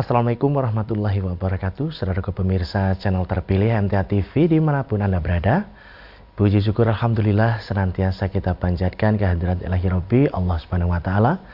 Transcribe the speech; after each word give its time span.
Assalamualaikum 0.00 0.56
warahmatullahi 0.56 1.20
wabarakatuh. 1.20 1.92
Saudara 1.92 2.24
pemirsa 2.24 2.96
channel 2.96 3.20
terpilih 3.28 3.68
MTA 3.84 4.08
TV 4.08 4.48
di 4.48 4.56
mana 4.56 4.80
pun 4.80 4.96
Anda 5.04 5.20
berada 5.20 5.68
Puji 6.40 6.64
syukur 6.64 6.88
Alhamdulillah 6.88 7.60
senantiasa 7.60 8.32
kita 8.32 8.56
panjatkan 8.56 9.20
kehadirat 9.20 9.60
ilahi 9.60 9.92
Rabbi 9.92 10.20
Allah 10.32 10.56
subhanahu 10.56 10.96
wa 10.96 11.04
ta'ala 11.04 11.44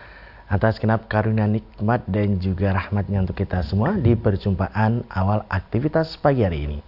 Atas 0.46 0.78
kenap 0.78 1.10
karunia 1.10 1.50
nikmat 1.50 2.06
dan 2.06 2.38
juga 2.38 2.70
rahmatnya 2.70 3.26
untuk 3.26 3.34
kita 3.34 3.66
semua 3.66 3.98
Di 3.98 4.14
perjumpaan 4.14 5.02
awal 5.10 5.42
aktivitas 5.50 6.14
pagi 6.14 6.46
hari 6.46 6.70
ini. 6.70 6.78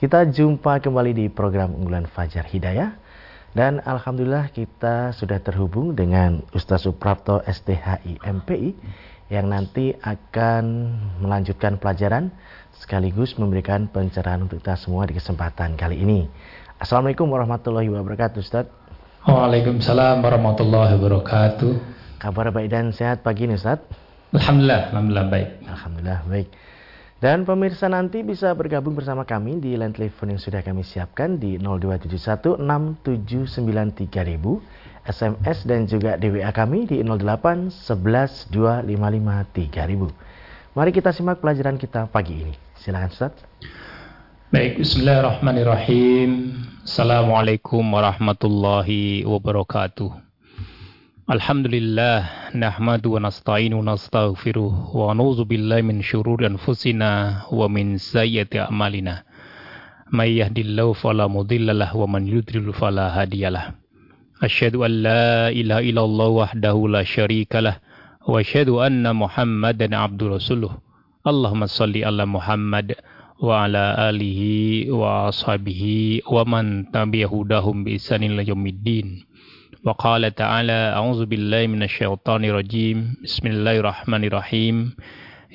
Kita 0.00 0.24
jumpa 0.24 0.80
kembali 0.80 1.12
di 1.12 1.28
program 1.28 1.76
unggulan 1.76 2.08
Fajar 2.08 2.48
Hidayah. 2.48 2.96
Dan 3.52 3.84
Alhamdulillah 3.84 4.56
kita 4.56 5.12
sudah 5.12 5.36
terhubung 5.44 5.92
dengan 5.92 6.48
Ustaz 6.56 6.88
Suprapto 6.88 7.44
STHI 7.44 8.24
MPI 8.24 8.70
yang 9.28 9.52
nanti 9.52 9.92
akan 10.00 10.64
melanjutkan 11.20 11.76
pelajaran 11.76 12.32
sekaligus 12.80 13.36
memberikan 13.36 13.84
pencerahan 13.88 14.44
untuk 14.44 14.64
kita 14.64 14.76
semua 14.80 15.04
di 15.04 15.14
kesempatan 15.16 15.76
kali 15.76 16.00
ini. 16.00 16.28
Assalamualaikum 16.80 17.28
warahmatullahi 17.28 17.92
wabarakatuh 17.92 18.40
Ustaz. 18.40 18.66
Waalaikumsalam 19.28 20.24
warahmatullahi 20.24 20.96
wabarakatuh. 20.96 21.72
Kabar 22.16 22.48
baik 22.50 22.68
dan 22.72 22.90
sehat 22.96 23.20
pagi 23.20 23.44
ini 23.44 23.60
Ustaz? 23.60 23.84
Alhamdulillah, 24.32 24.96
Alhamdulillah 24.96 25.26
baik. 25.28 25.48
Alhamdulillah 25.68 26.20
baik. 26.24 26.48
Dan 27.18 27.42
pemirsa 27.42 27.90
nanti 27.90 28.22
bisa 28.22 28.54
bergabung 28.54 28.94
bersama 28.94 29.26
kami 29.26 29.58
di 29.58 29.74
line 29.74 29.90
telepon 29.90 30.30
yang 30.30 30.38
sudah 30.38 30.62
kami 30.62 30.86
siapkan 30.86 31.34
di 31.34 31.58
02716793000 31.58 34.06
SMS 35.08 35.64
dan 35.64 35.88
juga 35.88 36.20
DWA 36.20 36.52
kami 36.52 36.84
di 36.84 37.00
08 37.00 37.72
11 37.72 38.52
255 38.52 39.56
3000. 39.56 40.76
Mari 40.76 40.90
kita 40.92 41.10
simak 41.16 41.40
pelajaran 41.40 41.80
kita 41.80 42.12
pagi 42.12 42.44
ini. 42.44 42.54
Silakan 42.76 43.08
Ustaz. 43.08 43.34
Baik, 44.52 44.80
bismillahirrahmanirrahim. 44.80 46.60
Assalamualaikum 46.84 47.84
warahmatullahi 47.84 49.24
wabarakatuh. 49.24 50.08
Alhamdulillah 51.28 52.52
nahmadu 52.56 53.20
wa 53.20 53.28
nasta'inu 53.28 53.84
wa 53.84 53.92
nastaghfiruh 53.92 54.96
wa 54.96 55.12
na'udzu 55.12 55.44
billahi 55.44 55.84
min 55.84 56.00
syururi 56.00 56.48
anfusina 56.48 57.44
wa 57.52 57.68
min 57.68 58.00
sayyiati 58.00 58.64
a'malina. 58.64 59.28
May 60.08 60.40
yahdihillahu 60.40 60.96
fala 60.96 61.28
mudhillalah 61.28 61.92
wa 61.92 62.08
man 62.08 62.24
yudlil 62.24 62.72
fala 62.72 63.12
hadiyalah. 63.12 63.76
أشهد 64.38 64.76
أن 64.76 64.92
لا 65.02 65.50
إله 65.50 65.78
إلا 65.90 66.02
الله 66.04 66.28
وحده 66.28 66.76
لا 66.88 67.02
شريك 67.02 67.56
له 67.58 67.76
وأشهد 68.28 68.68
أن 68.68 69.16
محمدا 69.16 69.96
عبد 69.96 70.22
رسوله. 70.22 70.72
اللهم 71.26 71.66
صل 71.66 71.94
على 72.04 72.24
محمد 72.26 72.94
وعلى 73.42 73.84
آله 73.98 74.40
وأصحابه 74.94 75.82
ومن 76.30 76.90
تبع 76.94 77.26
هداهم 77.34 77.76
بإحسان 77.84 78.22
إلى 78.22 78.48
يوم 78.48 78.66
الدين. 78.66 79.06
وقال 79.84 80.34
تعالى 80.34 80.78
أعوذ 80.94 81.26
بالله 81.26 81.66
من 81.66 81.82
الشيطان 81.82 82.44
الرجيم. 82.44 83.18
بسم 83.26 83.44
الله 83.46 83.74
الرحمن 83.82 84.22
الرحيم. 84.24 84.76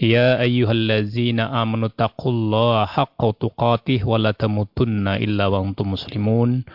يا 0.01 0.41
أيها 0.43 0.71
الذين 0.71 1.39
آمنوا 1.39 1.87
اتقوا 1.87 2.31
الله 2.31 2.85
حق 2.85 3.21
تقاته 3.39 3.99
ولا 4.03 4.31
تموتن 4.31 5.07
إلا 5.07 5.47
وأنتم 5.47 5.91
مسلمون. 5.91 6.67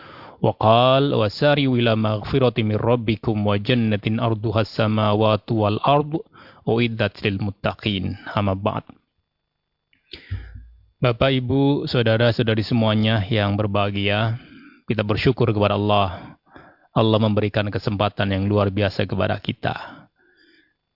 وقال 0.44 1.14
وساروا 1.14 1.72
إلى 1.78 1.92
مغفرة 1.96 2.56
من 2.60 2.76
ربكم 2.76 3.36
وجنة 3.46 4.06
أرضها 4.06 4.60
السماوات 4.60 5.48
والأرض 5.52 6.12
أعدت 6.68 7.14
للمتقين 7.26 8.04
أما 8.36 8.54
بعد 8.54 8.84
Bapak, 11.04 11.36
Ibu, 11.36 11.84
Saudara-saudari 11.84 12.64
semuanya 12.64 13.20
yang 13.28 13.60
berbahagia, 13.60 14.40
kita 14.88 15.04
bersyukur 15.04 15.52
kepada 15.52 15.76
Allah. 15.76 16.40
Allah 16.96 17.18
memberikan 17.20 17.68
kesempatan 17.68 18.32
yang 18.32 18.48
luar 18.48 18.72
biasa 18.72 19.04
kepada 19.04 19.36
kita. 19.36 20.08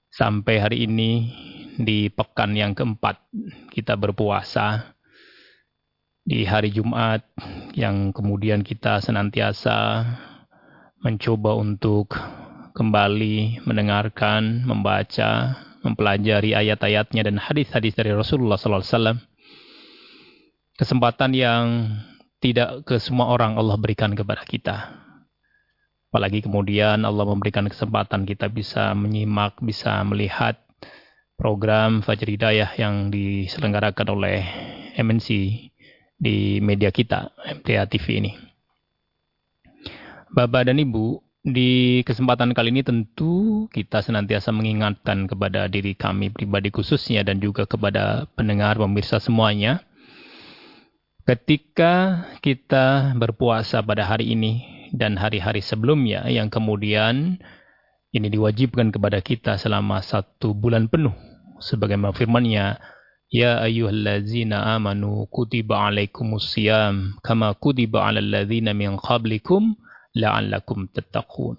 Sampai 0.09 0.65
hari 0.65 0.89
ini, 0.89 1.29
di 1.77 2.09
pekan 2.09 2.57
yang 2.57 2.73
keempat, 2.73 3.21
kita 3.69 4.01
berpuasa 4.01 4.92
di 6.24 6.48
hari 6.48 6.72
Jumat 6.72 7.20
yang 7.76 8.16
kemudian 8.16 8.64
kita 8.64 9.04
senantiasa 9.04 10.08
mencoba 11.04 11.60
untuk 11.60 12.16
kembali 12.72 13.60
mendengarkan, 13.68 14.64
membaca, 14.64 15.60
mempelajari 15.84 16.56
ayat-ayatnya 16.56 17.28
dan 17.28 17.36
hadis-hadis 17.36 17.92
dari 17.92 18.16
Rasulullah 18.16 18.56
SAW. 18.56 19.20
Kesempatan 20.80 21.36
yang 21.36 21.92
tidak 22.40 22.88
ke 22.88 22.98
semua 23.04 23.30
orang 23.36 23.60
Allah 23.60 23.76
berikan 23.76 24.16
kepada 24.16 24.48
kita. 24.48 24.96
Apalagi 26.08 26.40
kemudian 26.40 27.04
Allah 27.04 27.26
memberikan 27.28 27.68
kesempatan 27.68 28.24
kita 28.24 28.48
bisa 28.48 28.96
menyimak, 28.96 29.60
bisa 29.60 30.00
melihat 30.08 30.56
program 31.36 32.00
Fajr 32.00 32.32
Hidayah 32.32 32.72
yang 32.80 33.12
diselenggarakan 33.12 34.08
oleh 34.14 34.40
MNC 34.96 35.28
di 36.18 36.62
media 36.64 36.90
kita, 36.90 37.34
MTA 37.62 37.86
TV 37.90 38.06
ini. 38.24 38.32
Bapak 40.34 40.66
dan 40.70 40.82
Ibu, 40.82 41.22
di 41.44 42.02
kesempatan 42.08 42.56
kali 42.56 42.72
ini 42.72 42.82
tentu 42.82 43.68
kita 43.70 44.00
senantiasa 44.00 44.50
mengingatkan 44.56 45.28
kepada 45.28 45.68
diri 45.68 45.94
kami 45.94 46.32
pribadi 46.32 46.72
khususnya 46.72 47.22
dan 47.22 47.44
juga 47.44 47.68
kepada 47.68 48.26
pendengar 48.34 48.80
pemirsa 48.80 49.20
semuanya. 49.20 49.84
Ketika 51.24 52.26
kita 52.44 53.16
berpuasa 53.16 53.80
pada 53.84 54.08
hari 54.08 54.34
ini 54.34 54.88
dan 54.96 55.16
hari-hari 55.20 55.60
sebelumnya 55.60 56.28
yang 56.28 56.48
kemudian 56.48 57.40
ini 58.14 58.28
diwajibkan 58.30 58.94
kepada 58.94 59.20
kita 59.26 59.58
selama 59.58 60.00
satu 60.06 60.54
bulan 60.54 60.86
penuh. 60.86 61.12
Sebagaimana 61.58 62.14
firmannya, 62.14 62.78
Ya 63.34 63.66
ayyuhallazina 63.66 64.78
amanu 64.78 65.26
kutiba 65.26 65.90
alaikumus 65.90 66.54
siyam 66.54 67.18
kama 67.26 67.58
kutiba 67.58 68.06
alal 68.06 68.30
ladzina 68.30 68.78
min 68.78 68.94
qablikum 69.02 69.74
la'allakum 70.14 70.86
tattaqun. 70.94 71.58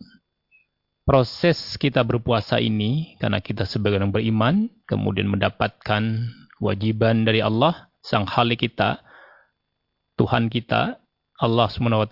Proses 1.03 1.75
kita 1.75 2.07
berpuasa 2.07 2.62
ini 2.62 3.19
karena 3.19 3.43
kita 3.43 3.67
sebagai 3.67 3.99
orang 3.99 4.15
beriman 4.15 4.71
kemudian 4.87 5.27
mendapatkan 5.27 6.31
kewajiban 6.62 7.27
dari 7.27 7.43
Allah 7.43 7.91
sang 8.06 8.23
khalik 8.23 8.62
kita 8.62 9.03
Tuhan 10.15 10.55
kita 10.55 11.03
Allah 11.43 11.67
Subhanahu 11.75 12.06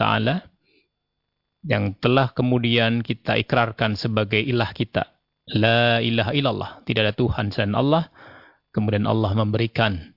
yang 1.62 1.94
telah 2.02 2.34
kemudian 2.34 3.06
kita 3.06 3.38
ikrarkan 3.38 3.94
sebagai 3.94 4.42
ilah 4.42 4.74
kita. 4.74 5.06
La 5.54 6.02
ilaha 6.02 6.34
illallah, 6.34 6.70
tidak 6.82 7.02
ada 7.06 7.14
Tuhan 7.14 7.54
selain 7.54 7.78
Allah 7.78 8.10
Kemudian 8.72 9.04
Allah 9.04 9.36
memberikan 9.36 10.12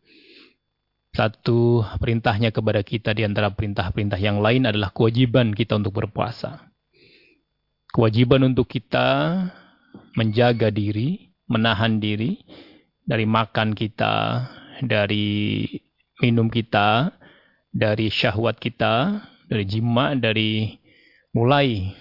satu 1.15 1.83
perintahnya 1.99 2.51
kepada 2.51 2.83
kita 2.83 3.15
di 3.15 3.23
antara 3.23 3.51
perintah-perintah 3.51 4.19
yang 4.19 4.43
lain 4.43 4.67
adalah 4.67 4.91
kewajiban 4.91 5.55
kita 5.55 5.79
untuk 5.79 5.95
berpuasa. 6.03 6.71
Kewajiban 7.95 8.43
untuk 8.51 8.67
kita 8.67 9.39
menjaga 10.19 10.67
diri, 10.67 11.31
menahan 11.47 12.03
diri 12.03 12.43
dari 13.07 13.23
makan 13.23 13.71
kita, 13.71 14.43
dari 14.83 15.63
minum 16.19 16.51
kita, 16.51 17.15
dari 17.71 18.11
syahwat 18.11 18.59
kita, 18.59 19.23
dari 19.47 19.63
jima, 19.63 20.19
dari 20.19 20.75
mulai 21.31 21.95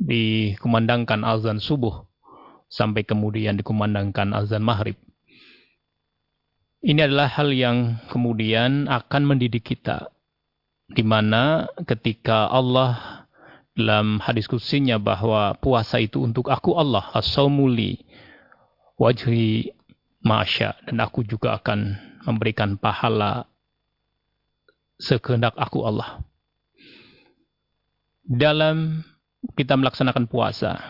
dikumandangkan 0.00 1.24
azan 1.28 1.60
subuh 1.60 2.08
sampai 2.72 3.04
kemudian 3.04 3.60
dikumandangkan 3.60 4.32
azan 4.32 4.64
maghrib. 4.64 4.96
Ini 6.84 7.08
adalah 7.08 7.32
hal 7.32 7.48
yang 7.56 7.96
kemudian 8.12 8.92
akan 8.92 9.22
mendidik 9.24 9.72
kita. 9.72 10.12
Di 10.84 11.00
mana 11.00 11.64
ketika 11.88 12.52
Allah 12.52 13.24
dalam 13.72 14.20
hadis 14.20 14.44
kutsinya 14.44 15.00
bahwa 15.00 15.56
puasa 15.56 15.96
itu 15.96 16.20
untuk 16.20 16.52
aku 16.52 16.76
Allah, 16.76 17.08
as-saumuli 17.16 18.04
wajhi 19.00 19.72
masya 20.20 20.76
dan 20.84 21.00
aku 21.00 21.24
juga 21.24 21.56
akan 21.56 21.96
memberikan 22.28 22.76
pahala 22.76 23.48
sekehendak 25.00 25.56
aku 25.56 25.88
Allah. 25.88 26.20
Dalam 28.28 29.08
kita 29.56 29.72
melaksanakan 29.80 30.28
puasa, 30.28 30.84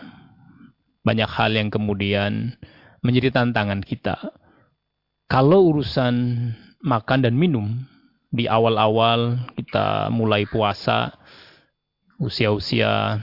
banyak 1.06 1.30
hal 1.30 1.54
yang 1.54 1.70
kemudian 1.70 2.58
menjadi 2.98 3.30
tantangan 3.30 3.78
kita 3.78 4.42
kalau 5.30 5.74
urusan 5.74 6.14
makan 6.84 7.24
dan 7.24 7.34
minum 7.34 7.84
di 8.34 8.50
awal-awal 8.50 9.40
kita 9.54 10.10
mulai 10.10 10.44
puasa 10.44 11.14
usia-usia 12.18 13.22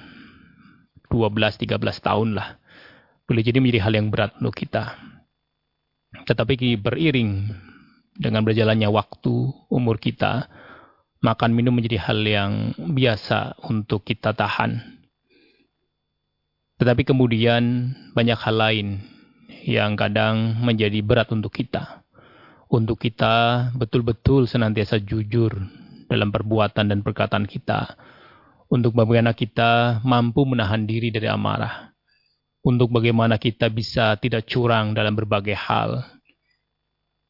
12-13 1.12 1.68
tahun 2.00 2.30
lah 2.36 2.62
boleh 3.31 3.48
jadi 3.48 3.63
menjadi 3.63 3.88
hal 3.88 3.94
yang 3.95 4.12
berat 4.12 4.36
untuk 4.44 4.59
kita. 4.59 5.00
Tetapi 6.27 6.75
beriring 6.83 7.48
dengan 8.19 8.44
berjalannya 8.44 8.92
waktu, 8.92 9.31
umur 9.71 10.03
kita, 10.03 10.51
makan 11.24 11.56
minum 11.56 11.71
menjadi 11.71 12.12
hal 12.12 12.19
yang 12.27 12.75
biasa 12.75 13.56
untuk 13.71 14.03
kita 14.03 14.36
tahan. 14.36 14.83
Tetapi 16.75 17.07
kemudian 17.07 17.95
banyak 18.12 18.36
hal 18.36 18.56
lain 18.59 18.88
yang 19.66 19.94
kadang 19.98 20.58
menjadi 20.62 21.02
berat 21.06 21.30
untuk 21.34 21.54
kita. 21.54 22.02
Untuk 22.72 23.04
kita 23.04 23.68
betul-betul 23.75 24.48
senantiasa 24.48 24.98
jujur 25.04 25.52
dalam 26.08 26.31
perbuatan 26.31 26.88
dan 26.92 27.00
perkataan 27.04 27.46
kita. 27.46 28.00
Untuk 28.72 28.96
bagaimana 28.96 29.36
kita 29.36 30.00
mampu 30.08 30.48
menahan 30.48 30.88
diri 30.88 31.12
dari 31.12 31.28
amarah. 31.28 31.92
Untuk 32.63 32.94
bagaimana 32.94 33.36
kita 33.36 33.68
bisa 33.68 34.16
tidak 34.16 34.48
curang 34.48 34.96
dalam 34.96 35.18
berbagai 35.18 35.58
hal. 35.58 36.06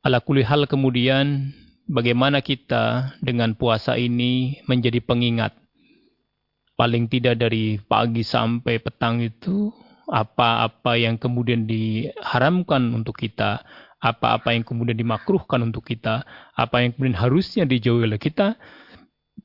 Ala 0.05 0.21
kuli 0.21 0.45
hal 0.45 0.69
kemudian 0.69 1.49
bagaimana 1.89 2.45
kita 2.45 3.15
dengan 3.23 3.57
puasa 3.57 3.97
ini 3.97 4.61
menjadi 4.69 5.01
pengingat. 5.01 5.57
Paling 6.77 7.09
tidak 7.09 7.37
dari 7.37 7.77
pagi 7.77 8.25
sampai 8.25 8.81
petang 8.81 9.21
itu 9.21 9.69
apa-apa 10.09 10.97
yang 10.97 11.19
kemudian 11.21 11.69
diharamkan 11.69 12.93
untuk 12.95 13.17
kita, 13.19 13.61
apa-apa 14.01 14.57
yang 14.57 14.65
kemudian 14.65 14.97
dimakruhkan 14.97 15.61
untuk 15.61 15.85
kita, 15.85 16.25
apa 16.57 16.81
yang 16.81 16.97
kemudian 16.97 17.17
harusnya 17.17 17.63
dijauhi 17.69 18.09
oleh 18.09 18.17
kita, 18.17 18.57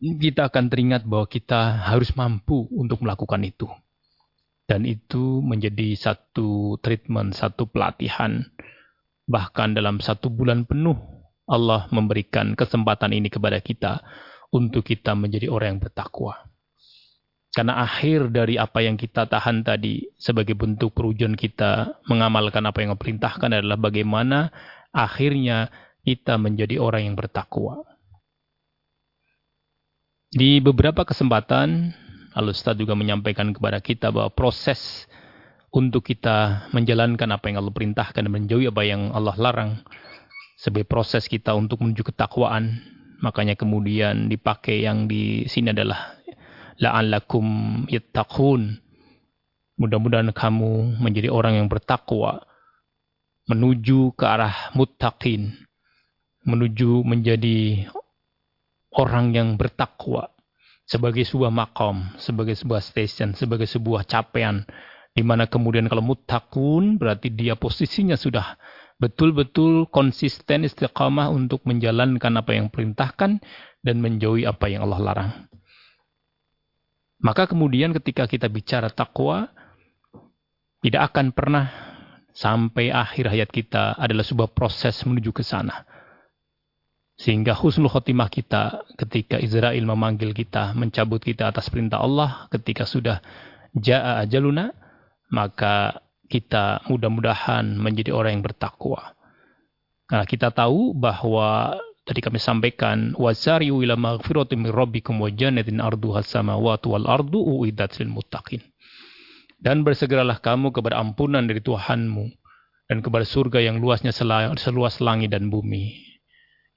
kita 0.00 0.48
akan 0.48 0.72
teringat 0.72 1.04
bahwa 1.04 1.28
kita 1.28 1.88
harus 1.92 2.12
mampu 2.16 2.68
untuk 2.72 3.04
melakukan 3.04 3.44
itu. 3.44 3.68
Dan 4.66 4.82
itu 4.82 5.44
menjadi 5.44 5.94
satu 5.94 6.80
treatment, 6.82 7.38
satu 7.38 7.70
pelatihan. 7.70 8.42
Bahkan 9.30 9.78
dalam 9.78 10.02
satu 10.02 10.26
bulan 10.26 10.66
penuh, 10.66 10.98
Allah 11.46 11.86
memberikan 11.94 12.58
kesempatan 12.58 13.14
ini 13.14 13.30
kepada 13.30 13.62
kita 13.62 14.02
untuk 14.50 14.82
kita 14.82 15.14
menjadi 15.14 15.46
orang 15.46 15.78
yang 15.78 15.82
bertakwa. 15.86 16.50
Karena 17.56 17.80
akhir 17.80 18.36
dari 18.36 18.60
apa 18.60 18.84
yang 18.84 19.00
kita 19.00 19.24
tahan 19.32 19.64
tadi 19.64 20.12
sebagai 20.20 20.52
bentuk 20.52 20.92
perujuan 20.92 21.32
kita 21.32 22.04
mengamalkan 22.04 22.60
apa 22.68 22.84
yang 22.84 22.92
diperintahkan 22.92 23.48
adalah 23.48 23.80
bagaimana 23.80 24.52
akhirnya 24.92 25.72
kita 26.04 26.36
menjadi 26.36 26.76
orang 26.76 27.08
yang 27.08 27.16
bertakwa. 27.16 27.80
Di 30.28 30.60
beberapa 30.60 31.08
kesempatan, 31.08 31.96
Al-Ustaz 32.36 32.76
juga 32.76 32.92
menyampaikan 32.92 33.56
kepada 33.56 33.80
kita 33.80 34.12
bahwa 34.12 34.28
proses 34.36 35.08
untuk 35.72 36.04
kita 36.04 36.68
menjalankan 36.76 37.40
apa 37.40 37.48
yang 37.48 37.64
Allah 37.64 37.72
perintahkan 37.72 38.20
dan 38.20 38.32
menjauhi 38.36 38.68
apa 38.68 38.84
yang 38.84 39.16
Allah 39.16 39.32
larang 39.40 39.80
sebagai 40.60 40.84
proses 40.84 41.24
kita 41.24 41.56
untuk 41.56 41.80
menuju 41.80 42.04
ketakwaan. 42.04 42.84
Makanya 43.24 43.56
kemudian 43.56 44.28
dipakai 44.28 44.84
yang 44.84 45.08
di 45.08 45.48
sini 45.48 45.72
adalah 45.72 46.15
la'allakum 46.80 47.84
yattaqun. 47.88 48.80
Mudah-mudahan 49.76 50.32
kamu 50.32 50.96
menjadi 51.00 51.28
orang 51.28 51.60
yang 51.60 51.68
bertakwa 51.68 52.44
menuju 53.46 54.16
ke 54.16 54.24
arah 54.24 54.72
muttaqin, 54.72 55.54
menuju 56.48 57.04
menjadi 57.04 57.86
orang 58.96 59.36
yang 59.36 59.48
bertakwa 59.54 60.32
sebagai 60.88 61.22
sebuah 61.28 61.52
makom, 61.52 62.08
sebagai 62.16 62.56
sebuah 62.56 62.80
station, 62.80 63.36
sebagai 63.36 63.68
sebuah 63.68 64.08
capaian 64.08 64.64
di 65.16 65.24
mana 65.24 65.48
kemudian 65.48 65.88
kalau 65.88 66.04
muttaqun 66.04 67.00
berarti 67.00 67.32
dia 67.32 67.56
posisinya 67.56 68.20
sudah 68.20 68.60
betul-betul 69.00 69.88
konsisten 69.88 70.68
istiqamah 70.68 71.32
untuk 71.32 71.64
menjalankan 71.64 72.32
apa 72.36 72.52
yang 72.52 72.68
perintahkan 72.68 73.40
dan 73.80 73.96
menjauhi 74.00 74.44
apa 74.44 74.68
yang 74.68 74.84
Allah 74.84 75.00
larang. 75.00 75.32
Maka 77.20 77.48
kemudian 77.48 77.96
ketika 77.96 78.28
kita 78.28 78.46
bicara 78.52 78.92
takwa, 78.92 79.48
tidak 80.84 81.12
akan 81.12 81.32
pernah 81.32 81.66
sampai 82.36 82.92
akhir 82.92 83.32
hayat 83.32 83.48
kita 83.48 83.96
adalah 83.96 84.20
sebuah 84.20 84.52
proses 84.52 85.00
menuju 85.08 85.32
ke 85.32 85.40
sana. 85.40 85.88
Sehingga 87.16 87.56
husnul 87.56 87.88
khotimah 87.88 88.28
kita 88.28 88.84
ketika 89.00 89.40
Israel 89.40 89.80
memanggil 89.88 90.36
kita, 90.36 90.76
mencabut 90.76 91.24
kita 91.24 91.48
atas 91.48 91.72
perintah 91.72 92.04
Allah, 92.04 92.44
ketika 92.52 92.84
sudah 92.84 93.24
ja'a 93.72 94.20
ajaluna, 94.28 94.68
maka 95.32 96.04
kita 96.28 96.84
mudah-mudahan 96.92 97.80
menjadi 97.80 98.12
orang 98.12 98.36
yang 98.36 98.44
bertakwa. 98.44 99.16
Karena 100.04 100.28
kita 100.28 100.52
tahu 100.52 100.92
bahwa 100.92 101.80
Tadi 102.06 102.22
kami 102.22 102.38
sampaikan 102.38 103.18
wasari'u 103.18 103.82
ila 103.82 103.98
maghfiratin 103.98 104.62
min 104.62 104.70
rabbikum 104.70 105.18
wa 105.18 105.26
jannatin 105.26 105.82
arduha 105.82 106.22
samawati 106.22 106.86
wal 106.86 107.02
ardu 107.02 107.42
uiddat 107.42 107.98
lil 107.98 108.14
muttaqin. 108.14 108.62
Dan 109.58 109.82
bersegeralah 109.82 110.38
kamu 110.38 110.70
kepada 110.70 111.02
ampunan 111.02 111.42
dari 111.42 111.58
Tuhanmu 111.58 112.30
dan 112.86 113.02
kepada 113.02 113.26
surga 113.26 113.58
yang 113.58 113.82
luasnya 113.82 114.14
seluas 114.54 115.02
langit 115.02 115.34
dan 115.34 115.50
bumi 115.50 115.98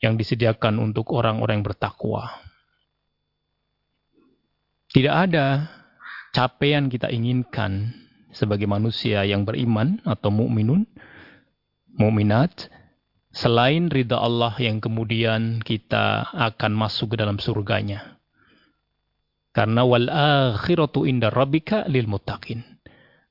yang 0.02 0.18
disediakan 0.18 0.82
untuk 0.82 1.14
orang-orang 1.14 1.62
yang 1.62 1.68
bertakwa. 1.70 2.26
Tidak 4.90 5.14
ada 5.14 5.70
capaian 6.34 6.90
kita 6.90 7.14
inginkan 7.14 7.94
sebagai 8.34 8.66
manusia 8.66 9.22
yang 9.30 9.46
beriman 9.46 10.02
atau 10.02 10.34
mukminun, 10.34 10.90
mukminat 11.94 12.74
selain 13.30 13.90
ridha 13.90 14.18
Allah 14.18 14.54
yang 14.58 14.82
kemudian 14.82 15.62
kita 15.62 16.30
akan 16.34 16.72
masuk 16.74 17.14
ke 17.14 17.16
dalam 17.22 17.38
surganya. 17.38 18.18
Karena 19.54 19.82
wal 19.86 20.10
akhiratu 20.10 21.10
inda 21.10 21.34
rabbika 21.34 21.86
lil 21.90 22.06
muttaqin. 22.06 22.62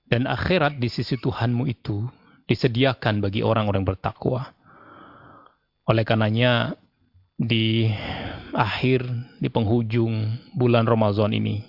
Dan 0.08 0.24
akhirat 0.24 0.80
di 0.80 0.88
sisi 0.88 1.20
Tuhanmu 1.20 1.68
itu 1.68 2.08
disediakan 2.48 3.20
bagi 3.20 3.44
orang-orang 3.44 3.84
bertakwa. 3.84 4.56
Oleh 5.84 6.04
karenanya 6.04 6.72
di 7.38 7.86
akhir 8.50 9.06
di 9.38 9.46
penghujung 9.46 10.42
bulan 10.56 10.88
Ramadan 10.88 11.30
ini 11.30 11.62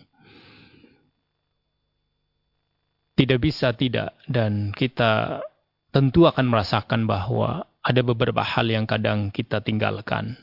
tidak 3.14 3.40
bisa 3.44 3.76
tidak 3.78 4.18
dan 4.26 4.74
kita 4.74 5.44
tentu 5.94 6.26
akan 6.26 6.50
merasakan 6.50 7.06
bahwa 7.06 7.69
ada 7.80 8.02
beberapa 8.04 8.44
hal 8.44 8.68
yang 8.68 8.84
kadang 8.84 9.32
kita 9.32 9.64
tinggalkan. 9.64 10.36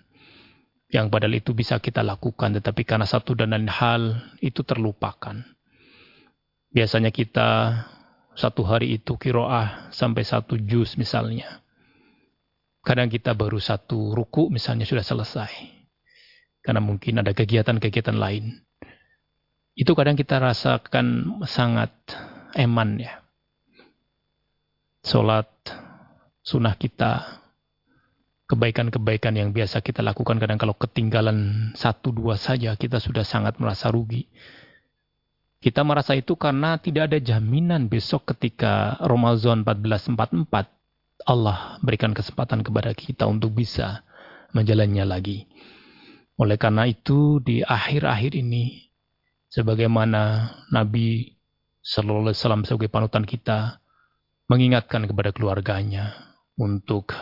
Yang 0.87 1.07
padahal 1.11 1.35
itu 1.35 1.51
bisa 1.51 1.83
kita 1.83 2.01
lakukan, 2.07 2.57
tetapi 2.63 2.87
karena 2.87 3.05
satu 3.05 3.35
dan 3.35 3.51
lain 3.53 3.67
hal 3.67 4.23
itu 4.39 4.63
terlupakan. 4.63 5.43
Biasanya 6.71 7.11
kita 7.11 7.49
satu 8.37 8.63
hari 8.63 9.01
itu 9.01 9.19
kiroah 9.19 9.91
sampai 9.91 10.23
satu 10.23 10.55
juz 10.61 10.95
misalnya. 10.95 11.65
Kadang 12.87 13.11
kita 13.11 13.35
baru 13.35 13.59
satu 13.59 14.15
ruku 14.15 14.47
misalnya 14.47 14.87
sudah 14.87 15.03
selesai. 15.03 15.51
Karena 16.63 16.79
mungkin 16.79 17.19
ada 17.19 17.35
kegiatan-kegiatan 17.35 18.15
lain. 18.15 18.63
Itu 19.75 19.93
kadang 19.99 20.15
kita 20.15 20.39
rasakan 20.39 21.41
sangat 21.45 21.91
eman 22.55 23.03
ya. 23.03 23.21
Sholat 25.03 25.51
sunnah 26.47 26.79
kita, 26.79 27.43
kebaikan-kebaikan 28.47 29.35
yang 29.35 29.51
biasa 29.51 29.83
kita 29.83 30.07
lakukan 30.07 30.39
kadang 30.39 30.63
kalau 30.63 30.79
ketinggalan 30.79 31.71
satu 31.75 32.15
dua 32.15 32.39
saja 32.39 32.79
kita 32.79 33.03
sudah 33.03 33.27
sangat 33.27 33.59
merasa 33.59 33.91
rugi. 33.91 34.31
Kita 35.59 35.83
merasa 35.83 36.15
itu 36.15 36.39
karena 36.39 36.79
tidak 36.79 37.11
ada 37.11 37.19
jaminan 37.19 37.91
besok 37.91 38.31
ketika 38.31 38.95
Ramadan 39.03 39.67
1444 39.67 41.27
Allah 41.27 41.83
berikan 41.83 42.15
kesempatan 42.15 42.63
kepada 42.63 42.95
kita 42.95 43.27
untuk 43.27 43.59
bisa 43.59 44.07
menjalannya 44.55 45.03
lagi. 45.03 45.51
Oleh 46.39 46.55
karena 46.55 46.87
itu 46.87 47.43
di 47.43 47.67
akhir-akhir 47.67 48.39
ini 48.39 48.87
sebagaimana 49.51 50.55
Nabi 50.71 51.35
Sallallahu 51.83 52.31
Alaihi 52.31 52.39
Wasallam 52.39 52.63
sebagai 52.69 52.93
panutan 52.93 53.25
kita 53.25 53.81
mengingatkan 54.47 55.09
kepada 55.11 55.35
keluarganya, 55.35 56.26
untuk 56.57 57.13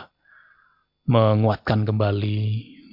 menguatkan 1.05 1.85
kembali, 1.85 2.39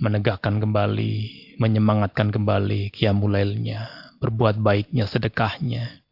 menegakkan 0.02 0.58
kembali, 0.60 1.14
menyemangatkan 1.56 2.28
kembali 2.28 2.90
kiamulailnya, 2.92 3.88
berbuat 4.18 4.60
baiknya, 4.60 5.08
sedekahnya. 5.08 6.02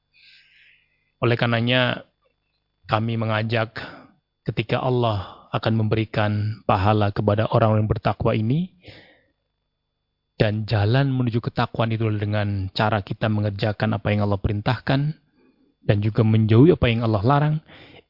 Oleh 1.20 1.37
karenanya 1.37 2.06
kami 2.88 3.20
mengajak 3.20 3.76
ketika 4.49 4.80
Allah 4.80 5.50
akan 5.52 5.75
memberikan 5.76 6.62
pahala 6.64 7.10
kepada 7.10 7.50
orang 7.50 7.82
yang 7.82 7.88
bertakwa 7.90 8.32
ini, 8.32 8.72
dan 10.40 10.64
jalan 10.64 11.12
menuju 11.12 11.44
ketakwaan 11.44 11.92
itu 11.92 12.08
dengan 12.16 12.72
cara 12.72 13.04
kita 13.04 13.28
mengerjakan 13.28 14.00
apa 14.00 14.08
yang 14.08 14.25
Allah 14.25 14.40
perintahkan, 14.40 15.00
dan 15.84 15.96
juga 16.00 16.25
menjauhi 16.25 16.72
apa 16.72 16.87
yang 16.88 17.04
Allah 17.04 17.20
larang, 17.20 17.56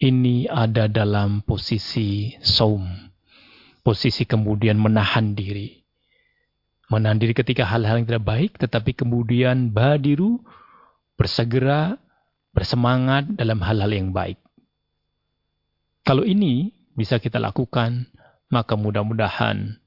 ini 0.01 0.49
ada 0.49 0.89
dalam 0.89 1.45
posisi 1.45 2.33
saum. 2.41 2.89
Posisi 3.85 4.25
kemudian 4.25 4.81
menahan 4.81 5.37
diri. 5.37 5.77
Menahan 6.89 7.21
diri 7.21 7.37
ketika 7.37 7.69
hal-hal 7.69 8.01
yang 8.01 8.09
tidak 8.09 8.25
baik, 8.25 8.51
tetapi 8.57 8.97
kemudian 8.97 9.71
badiru 9.71 10.41
bersegera, 11.21 12.01
bersemangat 12.51 13.29
dalam 13.37 13.61
hal-hal 13.61 13.93
yang 13.93 14.11
baik. 14.11 14.41
Kalau 16.03 16.25
ini 16.25 16.73
bisa 16.97 17.21
kita 17.21 17.37
lakukan, 17.37 18.09
maka 18.51 18.75
mudah-mudahan 18.75 19.79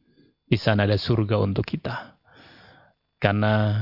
di 0.48 0.58
sana 0.62 0.86
ada 0.86 0.96
surga 0.96 1.41
untuk 1.41 1.65
kita. 1.65 2.15
Karena 3.17 3.82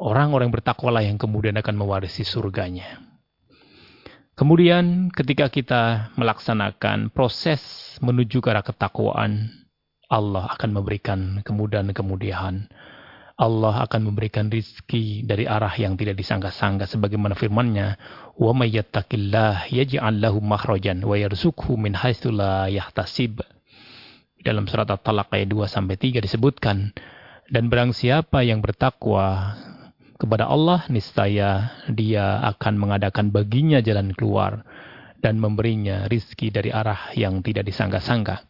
orang-orang 0.00 0.54
bertakwalah 0.54 1.02
yang 1.02 1.18
kemudian 1.18 1.58
akan 1.58 1.74
mewarisi 1.76 2.22
surganya. 2.22 3.13
Kemudian 4.34 5.14
ketika 5.14 5.46
kita 5.46 6.10
melaksanakan 6.18 7.14
proses 7.14 7.62
menuju 8.02 8.42
ke 8.42 8.50
arah 8.50 8.66
ketakwaan, 8.66 9.46
Allah 10.10 10.50
akan 10.58 10.70
memberikan 10.74 11.38
kemudahan-kemudahan. 11.46 12.66
Allah 13.34 13.74
akan 13.86 14.10
memberikan 14.10 14.46
rizki 14.46 15.22
dari 15.26 15.46
arah 15.46 15.70
yang 15.74 15.94
tidak 15.94 16.18
disangka-sangka 16.18 16.86
sebagaimana 16.86 17.34
firman-Nya, 17.38 17.98
"Wa 18.34 18.50
may 18.54 18.74
yattaqillah 18.74 19.70
yaj'al 19.70 20.22
lahu 20.22 20.38
makhrajan 20.38 21.02
wa 21.02 21.14
yarzuqhu 21.14 21.74
min 21.78 21.98
haitsu 21.98 22.30
la 22.30 22.70
yahtasib." 22.70 23.42
Dalam 24.42 24.66
surat 24.66 24.86
At-Talaq 24.86 25.30
ayat 25.34 25.50
2 25.50 25.66
sampai 25.66 25.94
3 25.98 26.22
disebutkan, 26.22 26.94
dan 27.50 27.70
barang 27.70 27.94
siapa 27.94 28.42
yang 28.46 28.62
bertakwa 28.62 29.54
kepada 30.14 30.46
Allah, 30.46 30.86
niscaya 30.90 31.74
dia 31.90 32.38
akan 32.54 32.74
mengadakan 32.78 33.34
baginya 33.34 33.82
jalan 33.82 34.14
keluar 34.14 34.62
dan 35.18 35.40
memberinya 35.40 36.06
rizki 36.06 36.52
dari 36.52 36.70
arah 36.70 37.10
yang 37.16 37.40
tidak 37.40 37.66
disangka-sangka. 37.66 38.44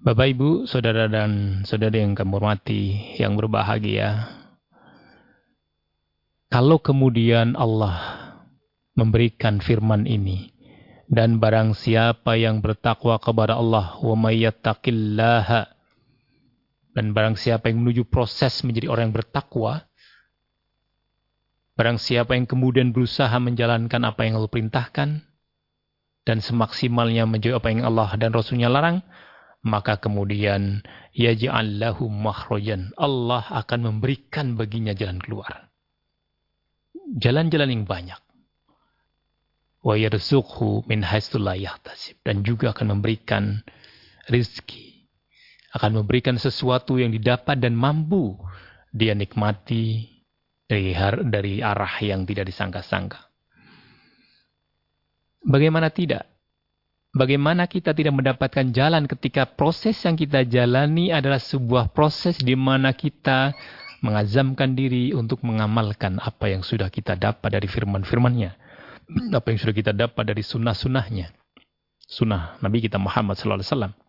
Bapak, 0.00 0.26
Ibu, 0.32 0.50
Saudara 0.70 1.10
dan 1.10 1.62
Saudari 1.66 2.00
yang 2.00 2.14
kami 2.14 2.32
hormati, 2.36 2.82
yang 3.18 3.34
berbahagia. 3.34 4.30
Kalau 6.46 6.78
kemudian 6.78 7.58
Allah 7.58 7.98
memberikan 8.94 9.58
firman 9.58 10.06
ini, 10.06 10.56
dan 11.06 11.38
barang 11.38 11.74
siapa 11.74 12.34
yang 12.34 12.58
bertakwa 12.58 13.18
kepada 13.22 13.58
Allah, 13.58 13.98
wa 14.02 14.16
dan 16.96 17.12
barang 17.12 17.36
siapa 17.36 17.68
yang 17.68 17.84
menuju 17.84 18.08
proses 18.08 18.64
menjadi 18.64 18.88
orang 18.88 19.12
yang 19.12 19.20
bertakwa, 19.20 19.84
barang 21.76 22.00
siapa 22.00 22.32
yang 22.32 22.48
kemudian 22.48 22.96
berusaha 22.96 23.36
menjalankan 23.36 24.00
apa 24.00 24.24
yang 24.24 24.40
Allah 24.40 24.48
perintahkan, 24.48 25.20
dan 26.24 26.38
semaksimalnya 26.40 27.28
menjauhi 27.28 27.52
apa 27.52 27.68
yang 27.68 27.84
Allah 27.84 28.16
dan 28.16 28.32
Rasulnya 28.32 28.72
larang, 28.72 29.04
maka 29.60 30.00
kemudian 30.00 30.80
yaj'al 31.12 31.76
lahu. 31.76 32.08
Allah 32.96 33.44
akan 33.44 33.80
memberikan 33.92 34.56
baginya 34.56 34.96
jalan 34.96 35.20
keluar. 35.20 35.68
Jalan-jalan 37.12 37.76
yang 37.76 37.84
banyak. 37.84 38.18
Wa 39.84 40.00
yarzuqhu 40.00 40.88
min 40.88 41.04
Dan 42.24 42.36
juga 42.40 42.72
akan 42.72 42.86
memberikan 42.98 43.60
rizki 44.32 44.95
akan 45.76 46.02
memberikan 46.02 46.40
sesuatu 46.40 46.96
yang 46.96 47.12
didapat 47.12 47.60
dan 47.60 47.76
mampu 47.76 48.32
dia 48.96 49.12
nikmati 49.12 50.08
dari, 50.66 51.60
arah 51.62 51.94
yang 52.02 52.24
tidak 52.24 52.48
disangka-sangka. 52.48 53.28
Bagaimana 55.46 55.92
tidak? 55.92 56.26
Bagaimana 57.14 57.70
kita 57.70 57.96
tidak 57.96 58.12
mendapatkan 58.12 58.66
jalan 58.74 59.08
ketika 59.08 59.46
proses 59.46 59.96
yang 60.04 60.18
kita 60.18 60.44
jalani 60.44 61.14
adalah 61.14 61.40
sebuah 61.40 61.94
proses 61.94 62.36
di 62.36 62.52
mana 62.58 62.92
kita 62.92 63.56
mengazamkan 64.04 64.76
diri 64.76 65.16
untuk 65.16 65.40
mengamalkan 65.46 66.20
apa 66.20 66.52
yang 66.52 66.60
sudah 66.60 66.92
kita 66.92 67.16
dapat 67.16 67.56
dari 67.56 67.68
firman-firmannya. 67.70 68.52
Apa 69.32 69.54
yang 69.54 69.58
sudah 69.62 69.76
kita 69.76 69.92
dapat 69.94 70.24
dari 70.28 70.42
sunnah-sunnahnya. 70.42 71.30
Sunnah 72.04 72.58
Nabi 72.58 72.84
kita 72.84 72.98
Muhammad 72.98 73.38
Sallallahu 73.38 73.62
Alaihi 73.62 73.70
Wasallam 73.70 74.05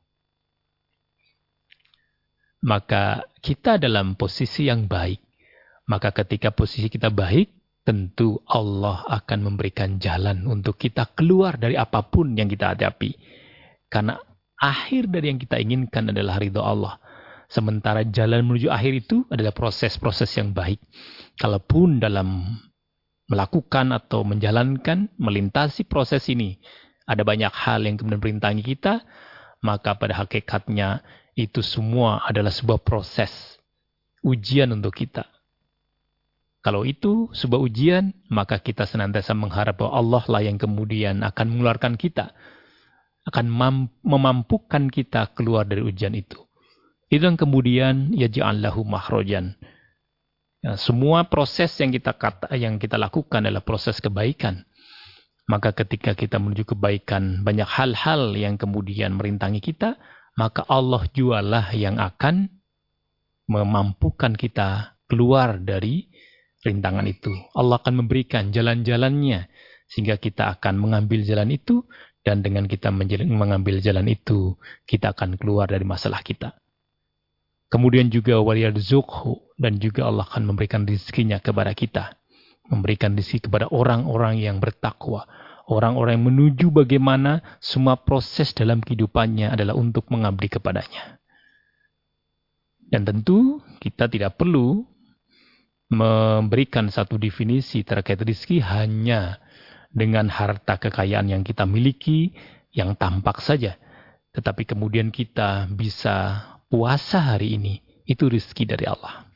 maka 2.63 3.25
kita 3.41 3.77
dalam 3.77 4.17
posisi 4.17 4.65
yang 4.69 4.89
baik. 4.89 5.21
Maka 5.87 6.11
ketika 6.11 6.51
posisi 6.51 6.91
kita 6.91 7.07
baik, 7.13 7.47
tentu 7.87 8.43
Allah 8.43 9.07
akan 9.07 9.47
memberikan 9.47 9.95
jalan 9.95 10.43
untuk 10.43 10.75
kita 10.75 11.07
keluar 11.15 11.55
dari 11.55 11.79
apa 11.79 12.03
pun 12.03 12.35
yang 12.35 12.51
kita 12.51 12.75
hadapi. 12.75 13.15
Karena 13.87 14.19
akhir 14.59 15.07
dari 15.07 15.31
yang 15.31 15.39
kita 15.39 15.55
inginkan 15.55 16.11
adalah 16.11 16.43
ridho 16.43 16.59
Allah. 16.59 16.99
Sementara 17.47 18.03
jalan 18.03 18.43
menuju 18.43 18.67
akhir 18.67 19.07
itu 19.07 19.23
adalah 19.31 19.55
proses-proses 19.55 20.27
yang 20.35 20.51
baik. 20.51 20.83
Kalaupun 21.39 22.03
dalam 22.03 22.43
melakukan 23.31 23.95
atau 23.95 24.27
menjalankan, 24.27 25.07
melintasi 25.15 25.87
proses 25.87 26.27
ini, 26.27 26.59
ada 27.07 27.23
banyak 27.23 27.51
hal 27.55 27.87
yang 27.87 27.95
kemudian 27.95 28.19
merintangi 28.19 28.67
kita, 28.67 29.07
maka 29.63 29.95
pada 29.95 30.27
hakikatnya 30.27 31.07
itu 31.38 31.62
semua 31.62 32.25
adalah 32.25 32.50
sebuah 32.50 32.82
proses 32.82 33.29
ujian 34.25 34.74
untuk 34.74 34.98
kita. 34.98 35.29
Kalau 36.65 36.84
itu 36.84 37.29
sebuah 37.32 37.62
ujian, 37.62 38.12
maka 38.27 38.58
kita 38.60 38.89
senantiasa 38.89 39.38
mengharap 39.38 39.79
bahwa 39.79 39.94
Allah 39.94 40.24
lah 40.27 40.41
yang 40.44 40.58
kemudian 40.58 41.22
akan 41.24 41.46
mengeluarkan 41.53 41.96
kita, 41.96 42.34
akan 43.29 43.46
memampukan 44.01 44.89
kita 44.89 45.32
keluar 45.38 45.63
dari 45.63 45.86
ujian 45.86 46.12
itu. 46.17 46.44
Itu 47.08 47.24
yang 47.24 47.39
kemudian 47.39 48.12
ya 48.12 48.27
lahu 48.51 48.84
mahrojan. 48.84 49.56
Ya, 50.60 50.75
semua 50.75 51.29
proses 51.32 51.72
yang 51.79 51.94
kita 51.94 52.17
kata, 52.17 52.51
yang 52.58 52.82
kita 52.82 53.00
lakukan 53.00 53.46
adalah 53.48 53.63
proses 53.63 54.03
kebaikan. 54.03 54.67
Maka 55.48 55.72
ketika 55.72 56.12
kita 56.12 56.36
menuju 56.44 56.75
kebaikan, 56.75 57.48
banyak 57.48 57.63
hal-hal 57.63 58.36
yang 58.36 58.60
kemudian 58.60 59.15
merintangi 59.15 59.63
kita, 59.63 59.96
maka 60.38 60.63
Allah 60.70 61.03
jualah 61.10 61.74
yang 61.74 61.98
akan 61.98 62.48
memampukan 63.50 64.38
kita 64.38 64.96
keluar 65.10 65.58
dari 65.58 66.06
rintangan 66.62 67.10
itu. 67.10 67.34
Allah 67.58 67.82
akan 67.82 68.06
memberikan 68.06 68.53
jalan-jalannya 68.53 69.50
sehingga 69.89 70.22
kita 70.22 70.51
akan 70.60 70.77
mengambil 70.77 71.25
jalan 71.25 71.50
itu 71.50 71.82
dan 72.22 72.44
dengan 72.44 72.67
kita 72.67 72.91
mengambil 72.91 73.79
jalan 73.79 74.06
itu 74.12 74.60
kita 74.86 75.15
akan 75.15 75.39
keluar 75.41 75.65
dari 75.72 75.88
masalah 75.88 76.22
kita. 76.22 76.53
Kemudian 77.67 78.08
juga 78.08 78.39
waliyadzukhu 78.39 79.60
dan 79.60 79.79
juga 79.82 80.08
Allah 80.08 80.24
akan 80.27 80.53
memberikan 80.53 80.88
rezekinya 80.88 81.41
kepada 81.41 81.75
kita. 81.75 82.15
Memberikan 82.67 83.15
rezeki 83.15 83.48
kepada 83.48 83.72
orang-orang 83.72 84.44
yang 84.44 84.60
bertakwa 84.60 85.24
Orang-orang 85.67 86.15
yang 86.15 86.27
menuju 86.31 86.67
bagaimana 86.71 87.43
semua 87.59 88.00
proses 88.00 88.55
dalam 88.55 88.79
kehidupannya 88.79 89.51
adalah 89.51 89.75
untuk 89.75 90.07
mengabdi 90.07 90.47
kepadanya. 90.47 91.19
Dan 92.88 93.03
tentu 93.03 93.59
kita 93.83 94.07
tidak 94.07 94.39
perlu 94.39 94.88
memberikan 95.91 96.88
satu 96.88 97.19
definisi 97.19 97.83
terkait 97.83 98.19
rizki 98.24 98.63
hanya 98.63 99.43
dengan 99.91 100.31
harta 100.31 100.79
kekayaan 100.79 101.36
yang 101.36 101.43
kita 101.43 101.67
miliki 101.67 102.31
yang 102.71 102.95
tampak 102.95 103.43
saja. 103.43 103.75
Tetapi 104.31 104.63
kemudian 104.63 105.12
kita 105.12 105.67
bisa 105.67 106.47
puasa 106.71 107.36
hari 107.36 107.59
ini, 107.59 107.83
itu 108.07 108.31
rizki 108.31 108.63
dari 108.63 108.88
Allah. 108.88 109.27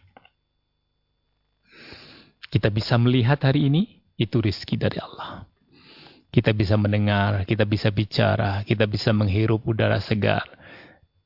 Kita 2.47 2.71
bisa 2.71 2.95
melihat 2.95 3.43
hari 3.43 3.67
ini, 3.67 3.99
itu 4.15 4.39
rizki 4.39 4.79
dari 4.79 4.95
Allah. 4.95 5.50
Kita 6.31 6.55
bisa 6.55 6.79
mendengar, 6.79 7.43
kita 7.43 7.67
bisa 7.67 7.91
bicara, 7.91 8.63
kita 8.63 8.87
bisa 8.87 9.11
menghirup 9.11 9.67
udara 9.67 9.99
segar. 9.99 10.47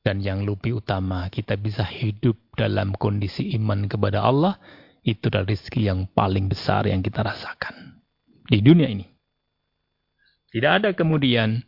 Dan 0.02 0.22
yang 0.22 0.42
lebih 0.42 0.82
utama, 0.82 1.30
kita 1.30 1.54
bisa 1.54 1.86
hidup 1.86 2.34
dalam 2.58 2.94
kondisi 2.94 3.54
iman 3.54 3.86
kepada 3.86 4.26
Allah. 4.26 4.58
Itu 5.06 5.30
adalah 5.30 5.46
rezeki 5.46 5.86
yang 5.86 6.10
paling 6.10 6.50
besar 6.50 6.90
yang 6.90 6.98
kita 6.98 7.22
rasakan 7.22 8.02
di 8.50 8.58
dunia 8.58 8.90
ini. 8.90 9.06
Tidak 10.50 10.72
ada 10.82 10.90
kemudian 10.90 11.62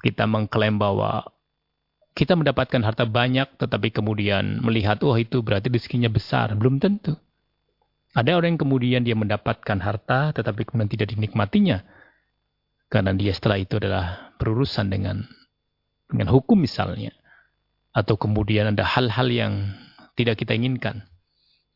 kita 0.00 0.24
mengklaim 0.24 0.80
bahwa 0.80 1.28
kita 2.16 2.34
mendapatkan 2.34 2.82
harta 2.82 3.04
banyak, 3.06 3.60
tetapi 3.60 3.94
kemudian 3.94 4.58
melihat, 4.64 4.98
oh 5.04 5.14
itu 5.14 5.44
berarti 5.44 5.70
rezekinya 5.70 6.10
besar. 6.10 6.50
Belum 6.56 6.80
tentu. 6.80 7.14
Ada 8.16 8.34
orang 8.34 8.56
yang 8.56 8.62
kemudian 8.64 9.00
dia 9.06 9.14
mendapatkan 9.14 9.78
harta, 9.78 10.34
tetapi 10.34 10.66
kemudian 10.66 10.90
tidak 10.90 11.14
dinikmatinya. 11.14 11.84
Karena 12.88 13.12
dia 13.12 13.36
setelah 13.36 13.60
itu 13.60 13.76
adalah 13.76 14.32
berurusan 14.40 14.88
dengan 14.88 15.24
dengan 16.08 16.32
hukum 16.32 16.56
misalnya. 16.56 17.12
Atau 17.92 18.16
kemudian 18.16 18.72
ada 18.72 18.84
hal-hal 18.84 19.28
yang 19.28 19.52
tidak 20.16 20.40
kita 20.40 20.56
inginkan. 20.56 21.04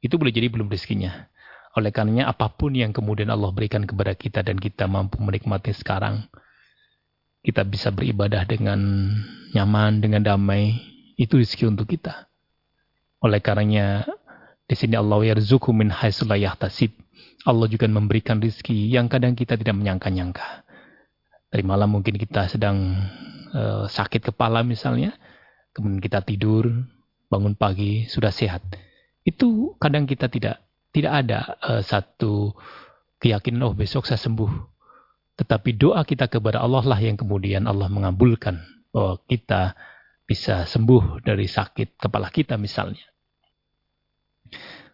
Itu 0.03 0.19
boleh 0.19 0.35
jadi 0.35 0.49
belum 0.51 0.73
rezekinya. 0.73 1.31
Oleh 1.73 1.89
karenanya 1.89 2.29
apa 2.29 2.53
pun 2.53 2.77
yang 2.77 2.93
kemudian 2.93 3.33
Allah 3.33 3.49
berikan 3.49 3.89
kepada 3.89 4.13
kita 4.13 4.45
dan 4.45 4.61
kita 4.61 4.85
mampu 4.85 5.17
menikmati 5.25 5.73
sekarang, 5.73 6.29
kita 7.41 7.65
bisa 7.65 7.89
beribadah 7.89 8.45
dengan 8.45 8.79
nyaman, 9.57 10.05
dengan 10.05 10.21
damai, 10.21 10.77
itu 11.17 11.41
rezeki 11.41 11.73
untuk 11.73 11.89
kita. 11.89 12.29
Oleh 13.25 13.41
karenanya 13.41 14.05
di 14.69 14.75
sini 14.75 14.99
Allah 14.99 15.33
yarzuku 15.33 15.71
min 15.73 15.89
haitsu. 15.89 16.27
Allah 17.43 17.67
juga 17.67 17.87
memberikan 17.91 18.39
rezeki 18.39 18.91
yang 18.91 19.11
kadang 19.11 19.35
kita 19.35 19.59
tidak 19.59 19.75
menyangka-nyangka. 19.75 20.62
Dari 21.53 21.61
malam 21.61 21.93
mungkin 21.93 22.17
kita 22.17 22.49
sedang 22.49 22.97
uh, 23.53 23.85
sakit 23.85 24.33
kepala 24.33 24.65
misalnya, 24.65 25.13
kemudian 25.77 26.01
kita 26.01 26.25
tidur, 26.25 26.65
bangun 27.29 27.53
pagi 27.53 28.09
sudah 28.09 28.33
sehat. 28.33 28.65
Itu 29.21 29.77
kadang 29.77 30.09
kita 30.09 30.33
tidak 30.33 30.65
tidak 30.97 31.13
ada 31.13 31.39
uh, 31.61 31.83
satu 31.85 32.57
keyakinan, 33.21 33.69
oh 33.69 33.77
besok 33.77 34.09
saya 34.09 34.17
sembuh. 34.17 34.49
Tetapi 35.37 35.77
doa 35.77 36.01
kita 36.09 36.29
kepada 36.33 36.65
Allah 36.65 36.85
lah 36.85 37.01
yang 37.01 37.21
kemudian 37.21 37.69
Allah 37.69 37.89
mengabulkan 37.93 38.61
bahwa 38.93 39.21
kita 39.29 39.77
bisa 40.25 40.65
sembuh 40.65 41.21
dari 41.21 41.45
sakit 41.45 42.01
kepala 42.01 42.33
kita 42.33 42.57
misalnya. 42.57 43.05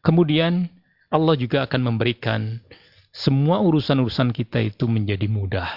Kemudian 0.02 0.66
Allah 1.10 1.34
juga 1.34 1.66
akan 1.66 1.94
memberikan 1.94 2.62
semua 3.10 3.58
urusan-urusan 3.62 4.30
kita 4.30 4.62
itu 4.62 4.86
menjadi 4.86 5.26
mudah. 5.26 5.70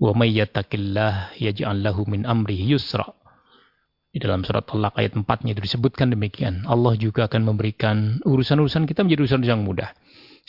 Wa 0.00 0.16
may 0.16 0.32
yattaqillah 0.32 1.36
yaj'al 1.36 1.84
lahu 1.84 2.08
min 2.08 2.24
amrihi 2.24 2.72
yusra. 2.72 3.04
Di 4.10 4.18
dalam 4.18 4.42
surat 4.42 4.66
Allah 4.74 4.90
ayat 4.96 5.14
4-nya 5.14 5.54
itu 5.54 5.62
disebutkan 5.70 6.10
demikian. 6.10 6.66
Allah 6.66 6.98
juga 6.98 7.28
akan 7.30 7.46
memberikan 7.46 8.18
urusan-urusan 8.26 8.88
kita 8.88 9.06
menjadi 9.06 9.20
urusan 9.28 9.44
yang 9.44 9.62
mudah. 9.62 9.92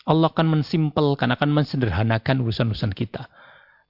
Allah 0.07 0.33
akan 0.33 0.57
mensimpelkan, 0.57 1.29
akan 1.29 1.49
mensederhanakan 1.53 2.41
urusan-urusan 2.41 2.95
kita. 2.97 3.29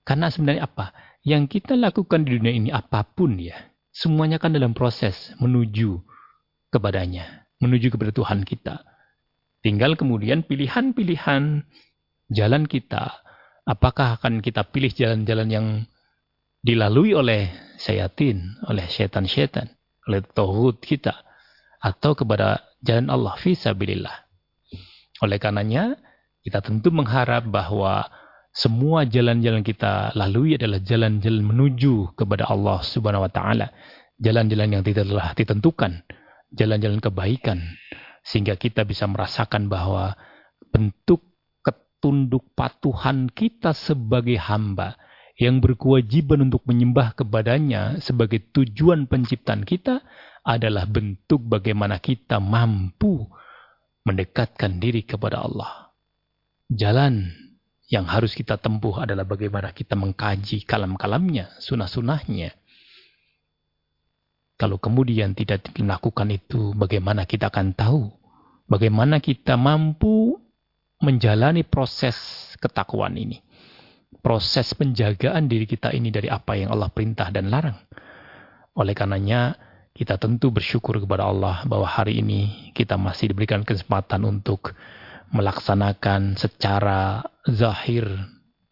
Karena 0.04 0.28
sebenarnya 0.28 0.68
apa? 0.68 0.92
Yang 1.24 1.62
kita 1.62 1.78
lakukan 1.78 2.26
di 2.26 2.36
dunia 2.36 2.52
ini 2.52 2.68
apa 2.74 3.06
pun 3.06 3.38
ya, 3.38 3.56
semuanya 3.94 4.42
kan 4.42 4.52
dalam 4.52 4.74
proses 4.76 5.32
menuju 5.40 6.02
kepadanya, 6.74 7.48
menuju 7.64 7.94
kepada 7.96 8.12
Tuhan 8.12 8.44
kita. 8.44 8.82
Tinggal 9.62 9.94
kemudian 9.96 10.42
pilihan-pilihan 10.44 11.64
jalan 12.34 12.64
kita, 12.66 13.22
apakah 13.66 14.20
akan 14.20 14.42
kita 14.42 14.66
pilih 14.68 14.92
jalan-jalan 14.92 15.50
yang 15.50 15.68
dilalui 16.62 17.18
oleh 17.18 17.50
syayatin, 17.82 18.62
oleh 18.70 18.86
setan-setan, 18.86 19.70
oleh 20.06 20.22
tauhid 20.22 20.78
kita 20.82 21.14
atau 21.82 22.14
kepada 22.14 22.62
jalan 22.82 23.10
Allah 23.10 23.34
fisabilillah. 23.42 24.30
Oleh 25.26 25.38
karenanya 25.42 25.98
kita 26.42 26.62
tentu 26.62 26.90
mengharap 26.94 27.50
bahwa 27.50 28.06
semua 28.52 29.08
jalan-jalan 29.08 29.64
kita 29.64 30.12
lalui 30.14 30.60
adalah 30.60 30.82
jalan-jalan 30.84 31.44
menuju 31.46 32.18
kepada 32.20 32.50
Allah 32.52 32.84
Subhanahu 32.84 33.26
wa 33.26 33.32
taala. 33.32 33.72
Jalan-jalan 34.22 34.78
yang 34.78 34.84
tidak 34.86 35.10
telah 35.10 35.34
ditentukan, 35.34 36.06
jalan-jalan 36.54 37.02
kebaikan 37.02 37.58
sehingga 38.22 38.54
kita 38.54 38.86
bisa 38.86 39.10
merasakan 39.10 39.66
bahwa 39.66 40.14
bentuk 40.70 41.31
ketunduk 42.02 42.50
patuhan 42.58 43.30
kita 43.30 43.78
sebagai 43.78 44.34
hamba 44.42 44.98
yang 45.38 45.62
berkewajiban 45.62 46.50
untuk 46.50 46.66
menyembah 46.66 47.14
kepadanya 47.14 48.02
sebagai 48.02 48.42
tujuan 48.50 49.06
penciptaan 49.06 49.62
kita 49.62 50.02
adalah 50.42 50.90
bentuk 50.90 51.46
bagaimana 51.46 52.02
kita 52.02 52.42
mampu 52.42 53.30
mendekatkan 54.02 54.82
diri 54.82 55.06
kepada 55.06 55.46
Allah. 55.46 55.94
Jalan 56.74 57.38
yang 57.86 58.10
harus 58.10 58.34
kita 58.34 58.58
tempuh 58.58 58.98
adalah 59.06 59.30
bagaimana 59.30 59.70
kita 59.70 59.94
mengkaji 59.94 60.66
kalam-kalamnya, 60.66 61.54
sunah-sunahnya. 61.62 62.50
Kalau 64.58 64.82
kemudian 64.82 65.38
tidak 65.38 65.70
dilakukan 65.70 66.34
itu, 66.34 66.74
bagaimana 66.74 67.30
kita 67.30 67.54
akan 67.54 67.78
tahu? 67.78 68.10
Bagaimana 68.66 69.22
kita 69.22 69.54
mampu 69.54 70.42
menjalani 71.02 71.66
proses 71.66 72.16
ketakwaan 72.62 73.18
ini? 73.18 73.42
proses 74.22 74.72
penjagaan 74.78 75.50
diri 75.50 75.66
kita 75.66 75.90
ini 75.92 76.14
dari 76.14 76.30
apa 76.30 76.54
yang 76.54 76.70
Allah 76.72 76.94
perintah 76.94 77.34
dan 77.34 77.50
larang. 77.50 77.76
Oleh 78.78 78.94
karenanya, 78.94 79.58
kita 79.92 80.16
tentu 80.16 80.54
bersyukur 80.54 81.02
kepada 81.02 81.28
Allah 81.28 81.66
bahwa 81.68 81.90
hari 81.90 82.22
ini 82.24 82.72
kita 82.72 82.96
masih 82.96 83.34
diberikan 83.34 83.66
kesempatan 83.66 84.24
untuk 84.24 84.72
melaksanakan 85.34 86.38
secara 86.40 87.26
zahir 87.50 88.08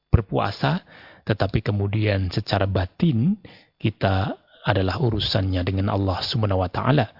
berpuasa, 0.07 0.85
tetapi 1.27 1.65
kemudian 1.65 2.31
secara 2.31 2.69
batin 2.69 3.35
kita 3.75 4.37
adalah 4.63 5.01
urusannya 5.01 5.59
dengan 5.65 5.91
Allah 5.91 6.23
Subhanahu 6.23 6.63
wa 6.63 6.71
taala. 6.71 7.11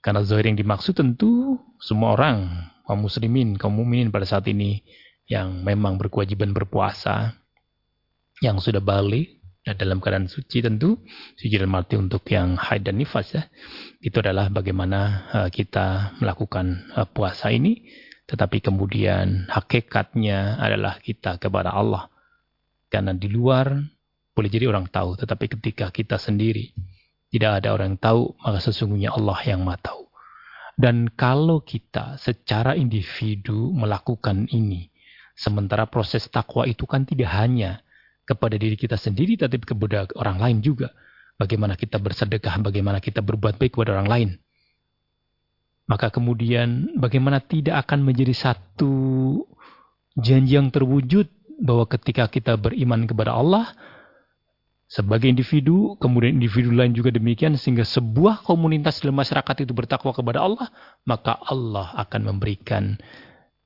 Karena 0.00 0.20
zahir 0.24 0.52
yang 0.52 0.60
dimaksud 0.60 0.96
tentu 0.96 1.56
semua 1.80 2.16
orang, 2.16 2.68
kaum 2.84 3.00
muslimin, 3.04 3.56
kaum 3.56 3.74
mukminin 3.74 4.12
pada 4.12 4.28
saat 4.28 4.44
ini 4.46 4.84
yang 5.24 5.64
memang 5.64 5.96
berkewajiban 5.96 6.52
berpuasa, 6.52 7.32
yang 8.44 8.60
sudah 8.60 8.84
balik 8.84 9.40
dan 9.64 9.80
dalam 9.80 9.98
keadaan 10.04 10.28
suci 10.28 10.60
tentu, 10.60 11.00
suci 11.40 11.56
dan 11.56 11.72
mati 11.72 11.96
untuk 11.96 12.20
yang 12.28 12.60
haid 12.60 12.84
dan 12.84 13.00
nifas 13.00 13.32
ya, 13.32 13.42
itu 14.04 14.20
adalah 14.20 14.52
bagaimana 14.52 15.00
uh, 15.32 15.48
kita 15.48 16.20
melakukan 16.20 16.92
uh, 16.92 17.08
puasa 17.08 17.48
ini, 17.48 17.88
tetapi 18.28 18.60
kemudian 18.60 19.48
hakikatnya 19.48 20.60
adalah 20.60 21.00
kita 21.00 21.40
kepada 21.40 21.72
Allah. 21.72 22.12
Karena 22.92 23.16
di 23.16 23.32
luar 23.32 23.72
boleh 24.36 24.50
jadi 24.52 24.68
orang 24.68 24.92
tahu, 24.92 25.16
tetapi 25.16 25.56
ketika 25.56 25.88
kita 25.88 26.20
sendiri 26.20 26.76
tidak 27.32 27.64
ada 27.64 27.72
orang 27.72 27.96
tahu, 27.96 28.36
maka 28.44 28.60
sesungguhnya 28.60 29.16
Allah 29.16 29.40
yang 29.48 29.64
maha 29.64 29.80
tahu. 29.80 30.03
Dan 30.74 31.10
kalau 31.14 31.62
kita 31.62 32.18
secara 32.18 32.74
individu 32.74 33.70
melakukan 33.70 34.50
ini, 34.50 34.94
Sementara 35.34 35.90
proses 35.90 36.30
takwa 36.30 36.62
itu 36.62 36.86
kan 36.86 37.02
tidak 37.02 37.34
hanya 37.34 37.82
kepada 38.22 38.54
diri 38.54 38.78
kita 38.78 38.94
sendiri, 38.94 39.34
tapi 39.34 39.58
kepada 39.58 40.06
orang 40.14 40.38
lain 40.38 40.58
juga. 40.62 40.94
Bagaimana 41.34 41.74
kita 41.74 41.98
bersedekah, 41.98 42.62
bagaimana 42.62 43.02
kita 43.02 43.18
berbuat 43.18 43.58
baik 43.58 43.74
kepada 43.74 43.98
orang 43.98 44.08
lain. 44.08 44.30
Maka 45.90 46.14
kemudian 46.14 46.94
bagaimana 46.94 47.42
tidak 47.42 47.82
akan 47.84 48.06
menjadi 48.06 48.32
satu 48.32 48.94
janji 50.14 50.54
yang 50.54 50.70
terwujud 50.70 51.26
bahwa 51.58 51.90
ketika 51.90 52.30
kita 52.30 52.54
beriman 52.54 53.10
kepada 53.10 53.34
Allah, 53.34 53.74
sebagai 54.84 55.26
individu, 55.26 55.96
kemudian 55.98 56.36
individu 56.36 56.70
lain 56.70 56.92
juga 56.92 57.10
demikian, 57.10 57.56
sehingga 57.56 57.82
sebuah 57.82 58.44
komunitas 58.44 59.00
dalam 59.00 59.16
masyarakat 59.18 59.64
itu 59.64 59.72
bertakwa 59.72 60.12
kepada 60.12 60.44
Allah, 60.44 60.68
maka 61.08 61.34
Allah 61.40 61.90
akan 62.04 62.20
memberikan 62.34 63.00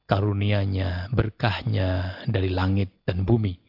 karunia-Nya, 0.08 1.12
berkahnya 1.12 2.22
dari 2.24 2.48
langit 2.48 3.04
dan 3.04 3.28
bumi. 3.28 3.60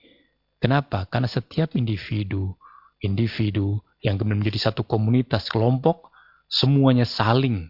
Kenapa? 0.59 1.03
Karena 1.07 1.27
setiap 1.27 1.75
individu, 1.75 2.55
individu 3.03 3.79
yang 3.99 4.15
kemudian 4.15 4.43
menjadi 4.43 4.71
satu 4.71 4.87
komunitas, 4.87 5.51
kelompok, 5.51 6.11
semuanya 6.47 7.03
saling 7.03 7.67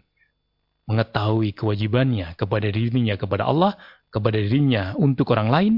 mengetahui 0.86 1.54
kewajibannya 1.54 2.34
kepada 2.34 2.66
dirinya, 2.70 3.14
kepada 3.14 3.46
Allah, 3.46 3.78
kepada 4.10 4.38
dirinya 4.38 4.94
untuk 4.98 5.30
orang 5.34 5.48
lain, 5.50 5.74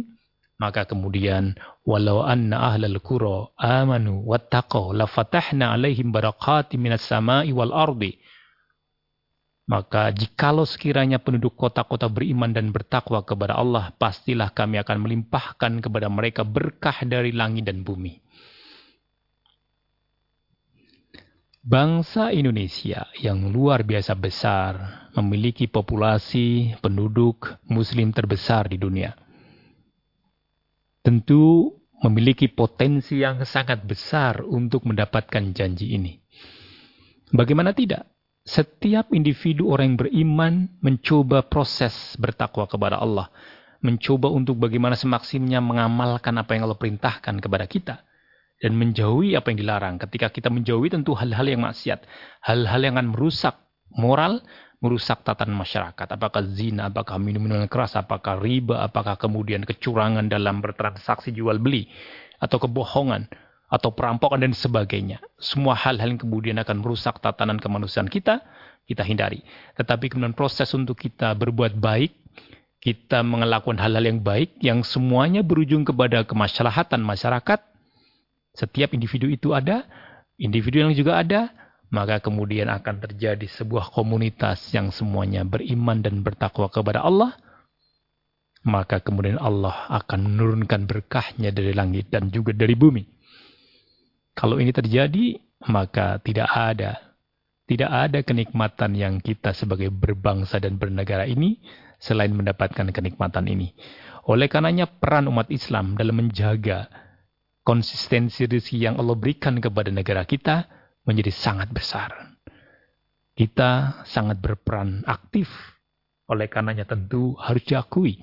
maka 0.61 0.89
kemudian 0.89 1.57
walau 1.85 2.25
anna 2.25 2.73
ahlal 2.75 2.99
qura 3.01 3.53
amanu 3.57 4.25
wattaqau 4.27 4.93
lafatahna 4.97 5.73
alaihim 5.75 6.11
barakati 6.11 6.77
minas 6.81 7.05
sama'i 7.05 7.53
wal 7.53 7.73
ardi 7.73 8.19
maka 9.63 10.11
jikalau 10.11 10.67
sekiranya 10.67 11.23
penduduk 11.23 11.55
kota-kota 11.55 12.11
beriman 12.11 12.51
dan 12.51 12.75
bertakwa 12.75 13.23
kepada 13.23 13.55
Allah, 13.55 13.95
pastilah 13.95 14.51
kami 14.51 14.83
akan 14.83 14.99
melimpahkan 15.01 15.79
kepada 15.79 16.11
mereka 16.11 16.43
berkah 16.43 16.99
dari 17.07 17.31
langit 17.31 17.71
dan 17.71 17.87
bumi. 17.87 18.19
Bangsa 21.63 22.35
Indonesia 22.35 23.07
yang 23.23 23.55
luar 23.55 23.87
biasa 23.87 24.19
besar 24.19 25.07
memiliki 25.15 25.71
populasi 25.71 26.75
penduduk 26.83 27.55
muslim 27.71 28.11
terbesar 28.11 28.67
di 28.67 28.83
dunia. 28.83 29.15
Tentu 31.03 31.75
memiliki 32.03 32.51
potensi 32.51 33.23
yang 33.23 33.43
sangat 33.47 33.83
besar 33.87 34.43
untuk 34.43 34.87
mendapatkan 34.87 35.55
janji 35.55 35.95
ini. 35.99 36.19
Bagaimana 37.31 37.75
tidak? 37.75 38.07
Setiap 38.43 39.15
individu 39.15 39.71
orang 39.71 39.95
yang 39.95 39.99
beriman 40.03 40.55
mencoba 40.83 41.47
proses 41.47 42.19
bertakwa 42.19 42.67
kepada 42.67 42.99
Allah. 42.99 43.31
Mencoba 43.83 44.31
untuk 44.31 44.59
bagaimana 44.59 44.99
semaksimnya 44.99 45.63
mengamalkan 45.63 46.35
apa 46.39 46.55
yang 46.55 46.67
Allah 46.67 46.79
perintahkan 46.79 47.39
kepada 47.39 47.67
kita. 47.71 48.03
Dan 48.59 48.79
menjauhi 48.79 49.35
apa 49.39 49.51
yang 49.55 49.59
dilarang. 49.63 49.95
Ketika 49.99 50.31
kita 50.31 50.51
menjauhi 50.51 50.91
tentu 50.91 51.15
hal-hal 51.15 51.47
yang 51.47 51.63
maksiat. 51.67 52.03
Hal-hal 52.47 52.81
yang 52.83 52.95
akan 52.99 53.15
merusak 53.15 53.59
moral. 53.95 54.43
Merusak 54.83 55.23
tatanan 55.23 55.55
masyarakat. 55.55 56.07
Apakah 56.11 56.43
zina, 56.53 56.91
apakah 56.91 57.17
minum-minuman 57.17 57.71
keras, 57.71 57.95
apakah 57.95 58.43
riba, 58.43 58.83
apakah 58.83 59.15
kemudian 59.15 59.63
kecurangan 59.63 60.27
dalam 60.27 60.59
bertransaksi 60.59 61.31
jual 61.31 61.63
beli, 61.63 61.87
atau 62.43 62.59
kebohongan, 62.59 63.31
atau 63.71 63.95
perampokan 63.95 64.43
dan 64.43 64.53
sebagainya. 64.53 65.23
Semua 65.39 65.79
hal-hal 65.79 66.13
yang 66.13 66.21
kemudian 66.21 66.59
akan 66.61 66.83
merusak 66.83 67.23
tatanan 67.23 67.63
kemanusiaan 67.63 68.11
kita, 68.11 68.43
kita 68.85 69.07
hindari. 69.07 69.41
Tetapi 69.79 70.11
kemudian 70.13 70.35
proses 70.35 70.69
untuk 70.75 70.99
kita 70.99 71.33
berbuat 71.39 71.79
baik, 71.79 72.13
kita 72.83 73.23
melakukan 73.23 73.79
hal-hal 73.79 74.03
yang 74.03 74.19
baik, 74.19 74.59
yang 74.59 74.83
semuanya 74.83 75.47
berujung 75.47 75.87
kepada 75.87 76.27
kemaslahatan 76.27 77.01
masyarakat, 77.01 77.63
setiap 78.53 78.91
individu 78.93 79.31
itu 79.31 79.55
ada, 79.55 79.87
individu 80.37 80.83
yang 80.83 80.93
juga 80.93 81.23
ada, 81.23 81.62
maka 81.93 82.25
kemudian 82.25 82.73
akan 82.73 83.05
terjadi 83.05 83.45
sebuah 83.45 83.93
komunitas 83.93 84.73
yang 84.73 84.89
semuanya 84.89 85.45
beriman 85.45 86.01
dan 86.01 86.25
bertakwa 86.25 86.73
kepada 86.73 87.05
Allah, 87.05 87.37
maka 88.65 89.05
kemudian 89.05 89.37
Allah 89.37 89.93
akan 89.93 90.33
menurunkan 90.33 90.89
berkahnya 90.89 91.53
dari 91.53 91.77
langit 91.77 92.09
dan 92.09 92.33
juga 92.33 92.57
dari 92.57 92.73
bumi. 92.73 93.05
Kalau 94.33 94.57
ini 94.57 94.73
terjadi, 94.73 95.37
maka 95.69 96.17
tidak 96.25 96.49
ada 96.49 97.13
tidak 97.69 97.91
ada 97.93 98.21
kenikmatan 98.27 98.93
yang 98.99 99.15
kita 99.23 99.55
sebagai 99.55 99.89
berbangsa 99.89 100.59
dan 100.59 100.77
bernegara 100.77 101.25
ini 101.25 101.63
selain 102.03 102.35
mendapatkan 102.35 102.91
kenikmatan 102.91 103.47
ini. 103.47 103.73
Oleh 104.27 104.51
karenanya 104.51 104.91
peran 104.91 105.31
umat 105.31 105.49
Islam 105.49 105.95
dalam 105.95 106.19
menjaga 106.19 106.91
konsistensi 107.63 108.45
rezeki 108.45 108.91
yang 108.91 108.95
Allah 108.99 109.15
berikan 109.15 109.63
kepada 109.63 109.95
negara 109.95 110.27
kita 110.27 110.67
menjadi 111.07 111.33
sangat 111.35 111.71
besar. 111.71 112.39
Kita 113.33 114.05
sangat 114.05 114.39
berperan 114.39 115.03
aktif. 115.09 115.49
Oleh 116.31 116.47
karenanya 116.49 116.87
tentu 116.87 117.35
harus 117.37 117.65
diakui 117.67 118.23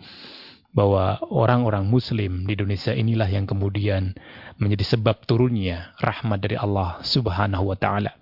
bahwa 0.70 1.18
orang-orang 1.34 1.86
muslim 1.90 2.46
di 2.46 2.54
Indonesia 2.54 2.94
inilah 2.94 3.26
yang 3.26 3.50
kemudian 3.50 4.14
menjadi 4.62 4.98
sebab 4.98 5.26
turunnya 5.26 5.98
rahmat 5.98 6.40
dari 6.40 6.56
Allah 6.56 7.02
Subhanahu 7.02 7.74
wa 7.74 7.78
taala. 7.78 8.14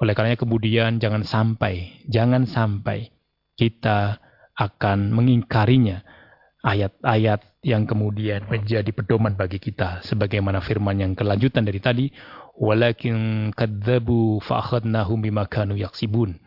Oleh 0.00 0.16
karenanya 0.16 0.40
kemudian 0.40 0.96
jangan 0.96 1.22
sampai 1.28 2.04
jangan 2.08 2.48
sampai 2.48 3.12
kita 3.60 4.16
akan 4.56 5.12
mengingkarinya 5.12 6.00
ayat-ayat 6.64 7.44
yang 7.60 7.84
kemudian 7.84 8.48
menjadi 8.48 8.88
pedoman 8.88 9.36
bagi 9.36 9.60
kita 9.60 10.00
sebagaimana 10.00 10.64
firman 10.64 10.96
yang 10.96 11.12
kelanjutan 11.12 11.68
dari 11.68 11.80
tadi 11.80 12.06
walakin 12.56 13.50
kadzabu 13.52 14.40
fa 14.40 14.64
akhadnahum 14.64 15.20
bima 15.20 15.44
kanu 15.44 15.76
yaksibun. 15.76 16.40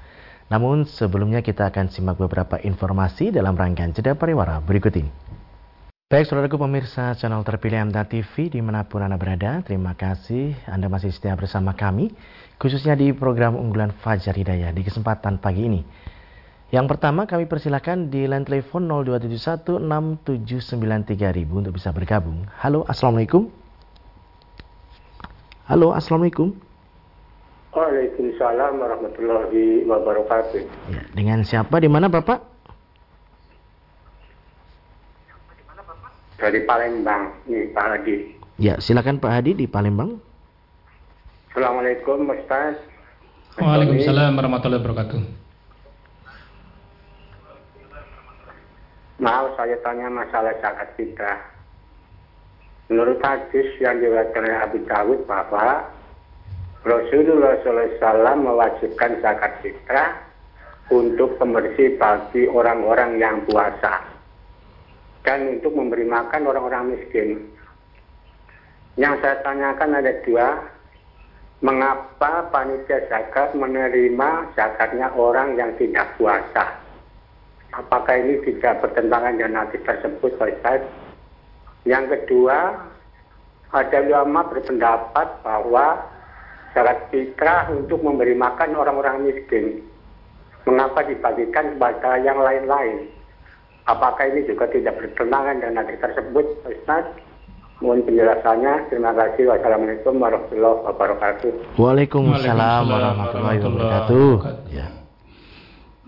Namun 0.49 0.89
sebelumnya 0.89 1.45
kita 1.45 1.69
akan 1.69 1.93
simak 1.93 2.17
beberapa 2.17 2.57
informasi 2.57 3.29
dalam 3.29 3.53
rangkaian 3.53 3.93
jeda 3.93 4.17
pariwara 4.17 4.57
berikut 4.65 4.97
ini. 4.97 5.13
Baik 6.09 6.25
saudaraku 6.25 6.57
pemirsa 6.57 7.13
channel 7.13 7.45
terpilih 7.45 7.93
MTA 7.93 8.09
TV 8.09 8.49
di 8.49 8.57
mana 8.65 8.81
pun 8.81 9.05
Anda 9.05 9.13
berada, 9.13 9.61
terima 9.61 9.93
kasih 9.93 10.57
Anda 10.65 10.89
masih 10.89 11.13
setia 11.13 11.37
bersama 11.37 11.77
kami, 11.77 12.09
khususnya 12.57 12.97
di 12.97 13.13
program 13.13 13.53
unggulan 13.53 13.93
Fajar 13.93 14.33
Hidayah 14.33 14.73
di 14.73 14.81
kesempatan 14.81 15.37
pagi 15.37 15.69
ini. 15.69 15.85
Yang 16.73 16.97
pertama 16.97 17.29
kami 17.29 17.45
persilahkan 17.45 18.09
di 18.09 18.25
line 18.25 18.41
telepon 18.41 18.89
02716793000 19.05 21.45
untuk 21.45 21.77
bisa 21.77 21.93
bergabung. 21.93 22.49
Halo, 22.57 22.89
Assalamualaikum. 22.89 23.53
Halo, 25.69 25.93
Assalamualaikum. 25.93 26.68
Waalaikumsalam 27.79 28.75
warahmatullahi 28.75 29.87
wabarakatuh. 29.87 30.67
Ya, 30.91 31.01
dengan 31.15 31.47
siapa 31.47 31.79
di 31.79 31.87
mana 31.87 32.11
Bapak? 32.11 32.43
Dari 36.35 36.59
Palembang, 36.67 37.39
nih 37.47 37.71
Pak 37.71 37.85
Hadi. 37.87 38.15
Ya, 38.59 38.75
silakan 38.83 39.23
Pak 39.23 39.31
Hadi 39.31 39.55
di 39.55 39.63
Palembang. 39.63 40.19
Assalamualaikum 41.55 42.27
Ustaz. 42.27 42.83
Waalaikumsalam 43.55 44.35
warahmatullahi 44.35 44.83
wabarakatuh. 44.83 45.19
Mau 49.23 49.45
saya 49.55 49.79
tanya 49.79 50.11
masalah 50.11 50.51
zakat 50.59 50.99
fitrah. 50.99 51.39
Menurut 52.91 53.23
hadis 53.23 53.71
yang 53.79 54.03
diriwayatkan 54.03 54.43
oleh 54.43 54.59
Abu 54.67 54.77
Dawud 54.83 55.23
bahwa 55.23 55.87
Rasulullah 56.87 57.59
SAW 57.59 58.39
mewajibkan 58.39 59.19
zakat 59.19 59.59
fitrah 59.59 60.15
untuk 60.87 61.35
pembersih 61.35 61.99
bagi 61.99 62.47
orang-orang 62.47 63.19
yang 63.19 63.43
puasa 63.45 63.99
dan 65.27 65.59
untuk 65.59 65.75
memberi 65.75 66.07
makan 66.07 66.47
orang-orang 66.47 66.95
miskin. 66.95 67.51
Yang 68.95 69.21
saya 69.21 69.35
tanyakan 69.43 69.99
ada 69.99 70.13
dua, 70.25 70.47
mengapa 71.59 72.47
panitia 72.49 73.05
zakat 73.11 73.53
menerima 73.53 74.29
zakatnya 74.55 75.11
orang 75.13 75.59
yang 75.59 75.75
tidak 75.75 76.15
puasa? 76.15 76.79
Apakah 77.75 78.17
ini 78.17 78.41
tidak 78.49 78.81
bertentangan 78.81 79.37
dengan 79.37 79.61
nanti 79.61 79.77
tersebut, 79.85 80.33
Ustaz? 80.41 80.81
Yang 81.85 82.17
kedua, 82.17 82.75
ada 83.69 83.97
ulama 84.01 84.41
berpendapat 84.49 85.27
bahwa 85.45 86.08
syarat 86.73 87.09
fitrah 87.09 87.69
untuk 87.73 88.01
memberi 88.01 88.37
makan 88.37 88.77
orang-orang 88.77 89.25
miskin. 89.25 89.81
Mengapa 90.67 91.01
dibagikan 91.07 91.75
kepada 91.75 92.19
yang 92.21 92.37
lain-lain? 92.37 93.09
Apakah 93.89 94.21
ini 94.29 94.45
juga 94.45 94.69
tidak 94.69 95.01
bertentangan 95.01 95.57
dengan 95.57 95.81
hadis 95.81 95.97
tersebut, 95.97 96.45
Ustaz? 96.67 97.09
Mohon 97.79 98.05
penjelasannya. 98.05 98.73
Terima 98.91 99.11
kasih. 99.15 99.49
Wassalamualaikum 99.49 100.13
warahmatullahi 100.19 100.77
wabarakatuh. 100.83 101.51
Waalaikumsalam 101.79 102.83
warahmatullahi 102.85 103.59
wabarakatuh. 103.63 104.31
Ya. 104.69 104.87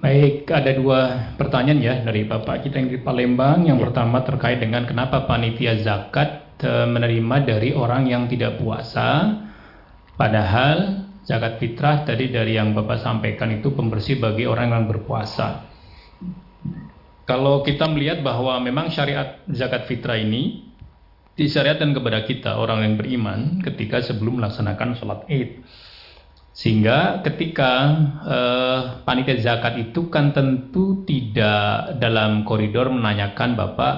Baik, 0.02 0.50
ada 0.50 0.71
dua 0.76 1.00
pertanyaan 1.38 1.80
ya 1.80 1.95
dari 2.02 2.28
Bapak 2.28 2.67
kita 2.67 2.82
yang 2.82 2.89
di 2.91 3.00
Palembang. 3.00 3.65
Yang 3.65 3.78
ya. 3.80 3.84
pertama 3.88 4.17
terkait 4.28 4.60
dengan 4.60 4.84
kenapa 4.84 5.26
panitia 5.26 5.80
zakat 5.80 6.60
eh, 6.62 6.86
menerima 6.86 7.36
dari 7.47 7.71
orang 7.71 8.06
yang 8.06 8.28
tidak 8.28 8.60
puasa 8.60 9.39
Padahal 10.21 11.10
zakat 11.25 11.57
fitrah 11.57 12.05
tadi 12.05 12.29
dari 12.29 12.53
yang 12.53 12.77
Bapak 12.77 13.01
sampaikan 13.01 13.49
itu 13.57 13.73
pembersih 13.73 14.21
bagi 14.21 14.45
orang 14.45 14.69
yang 14.69 14.86
berpuasa. 14.86 15.65
Kalau 17.25 17.65
kita 17.65 17.89
melihat 17.89 18.21
bahwa 18.21 18.62
memang 18.62 18.93
syariat 18.93 19.41
zakat 19.49 19.89
fitrah 19.89 20.21
ini 20.21 20.69
disyariatkan 21.34 21.97
kepada 21.97 22.21
kita 22.29 22.53
orang 22.53 22.86
yang 22.86 22.93
beriman 23.01 23.65
ketika 23.65 24.05
sebelum 24.05 24.38
melaksanakan 24.38 24.93
sholat 24.93 25.25
id. 25.25 25.65
Sehingga 26.53 27.25
ketika 27.25 27.71
eh, 28.21 28.79
panitia 29.01 29.41
zakat 29.41 29.89
itu 29.89 30.05
kan 30.13 30.38
tentu 30.38 31.01
tidak 31.01 31.97
dalam 31.97 32.45
koridor 32.45 32.93
menanyakan 32.93 33.57
Bapak 33.57 33.95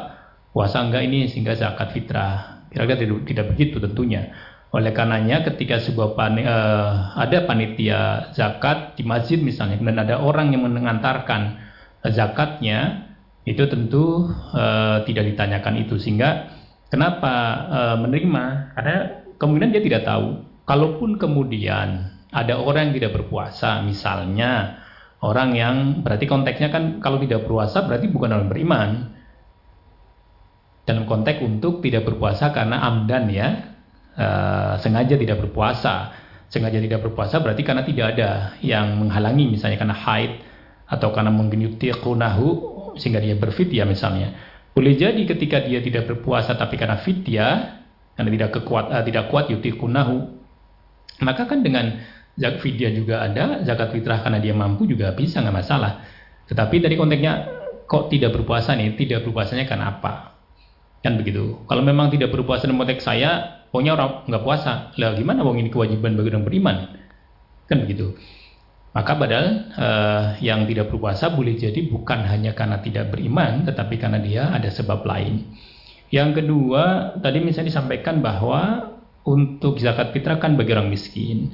puasa 0.56 0.88
enggak 0.88 1.04
ini 1.04 1.28
sehingga 1.28 1.60
zakat 1.60 1.92
fitrah. 1.92 2.64
Kira-kira 2.72 2.96
tidak, 2.96 3.20
tidak 3.28 3.46
begitu 3.52 3.76
tentunya. 3.84 4.53
Oleh 4.74 4.90
karenanya 4.90 5.46
ketika 5.46 5.78
sebuah 5.78 6.18
pan, 6.18 6.34
uh, 6.42 7.14
ada 7.14 7.46
panitia 7.46 8.34
zakat 8.34 8.98
di 8.98 9.06
masjid 9.06 9.38
misalnya, 9.38 9.78
kemudian 9.78 10.02
ada 10.02 10.18
orang 10.18 10.50
yang 10.50 10.66
mengantarkan 10.66 11.62
zakatnya, 12.10 13.06
itu 13.46 13.70
tentu 13.70 14.34
uh, 14.34 15.06
tidak 15.06 15.30
ditanyakan 15.30 15.86
itu. 15.86 16.02
Sehingga 16.02 16.50
kenapa 16.90 17.34
uh, 17.70 17.96
menerima? 18.02 18.74
Karena 18.74 18.96
kemungkinan 19.38 19.78
dia 19.78 19.84
tidak 19.86 20.10
tahu 20.10 20.42
kalaupun 20.66 21.22
kemudian 21.22 22.10
ada 22.34 22.58
orang 22.58 22.90
yang 22.90 22.96
tidak 22.98 23.14
berpuasa, 23.22 23.86
misalnya 23.86 24.82
orang 25.22 25.54
yang 25.54 25.76
berarti 26.02 26.26
konteksnya 26.26 26.74
kan 26.74 26.98
kalau 26.98 27.22
tidak 27.22 27.46
berpuasa 27.46 27.86
berarti 27.86 28.10
bukan 28.10 28.32
orang 28.34 28.50
beriman. 28.50 28.90
Dalam 30.84 31.08
konteks 31.08 31.40
untuk 31.40 31.80
tidak 31.80 32.04
berpuasa 32.04 32.52
karena 32.52 32.84
amdan 32.84 33.32
ya, 33.32 33.73
uh, 34.18 34.80
sengaja 34.82 35.16
tidak 35.16 35.44
berpuasa. 35.44 36.14
Sengaja 36.50 36.78
tidak 36.78 37.02
berpuasa 37.02 37.42
berarti 37.42 37.66
karena 37.66 37.82
tidak 37.82 38.14
ada 38.14 38.30
yang 38.62 39.02
menghalangi, 39.02 39.58
misalnya 39.58 39.82
karena 39.82 39.98
haid 39.98 40.32
atau 40.86 41.10
karena 41.10 41.34
mungkin 41.34 41.66
yutiqunahu 41.66 42.48
sehingga 43.02 43.18
dia 43.18 43.34
berfidya 43.34 43.90
misalnya. 43.90 44.38
Boleh 44.74 44.94
jadi 44.94 45.18
ketika 45.26 45.62
dia 45.66 45.82
tidak 45.82 46.10
berpuasa 46.10 46.54
tapi 46.54 46.78
karena 46.78 47.02
fidya, 47.02 47.48
karena 48.14 48.30
tidak 48.30 48.50
kekuat 48.62 48.86
uh, 48.94 49.04
tidak 49.06 49.34
kuat 49.34 49.50
maka 51.22 51.46
kan 51.46 51.62
dengan 51.62 52.02
zakat 52.34 52.66
fidyah 52.66 52.92
juga 52.94 53.22
ada, 53.22 53.62
zakat 53.62 53.94
fitrah 53.94 54.26
karena 54.26 54.42
dia 54.42 54.54
mampu 54.58 54.90
juga 54.90 55.14
bisa 55.14 55.40
nggak 55.42 55.56
masalah. 55.56 56.02
Tetapi 56.50 56.82
dari 56.82 56.96
konteksnya 56.98 57.34
kok 57.86 58.10
tidak 58.10 58.34
berpuasa 58.34 58.74
nih, 58.74 58.98
tidak 58.98 59.24
berpuasanya 59.26 59.70
karena 59.70 59.94
apa? 59.94 60.34
Kan 61.06 61.20
begitu. 61.20 61.62
Kalau 61.70 61.84
memang 61.86 62.10
tidak 62.10 62.34
berpuasa 62.34 62.66
dalam 62.66 62.82
konteks 62.82 63.06
saya, 63.06 63.63
pokoknya 63.74 63.98
orang 63.98 64.30
nggak 64.30 64.44
puasa. 64.46 64.94
Lah 65.02 65.18
gimana 65.18 65.42
wong 65.42 65.58
ini 65.58 65.74
kewajiban 65.74 66.14
bagi 66.14 66.30
orang 66.30 66.46
beriman? 66.46 66.78
Kan 67.66 67.82
begitu. 67.82 68.14
Maka 68.94 69.18
padahal 69.18 69.48
eh, 69.74 70.26
yang 70.46 70.70
tidak 70.70 70.94
berpuasa 70.94 71.34
boleh 71.34 71.58
jadi 71.58 71.90
bukan 71.90 72.30
hanya 72.30 72.54
karena 72.54 72.78
tidak 72.86 73.10
beriman, 73.10 73.66
tetapi 73.66 73.98
karena 73.98 74.22
dia 74.22 74.54
ada 74.54 74.70
sebab 74.70 75.02
lain. 75.02 75.50
Yang 76.14 76.46
kedua, 76.46 77.18
tadi 77.18 77.42
misalnya 77.42 77.74
disampaikan 77.74 78.22
bahwa 78.22 78.94
untuk 79.26 79.82
zakat 79.82 80.14
fitrah 80.14 80.38
kan 80.38 80.54
bagi 80.54 80.78
orang 80.78 80.94
miskin 80.94 81.50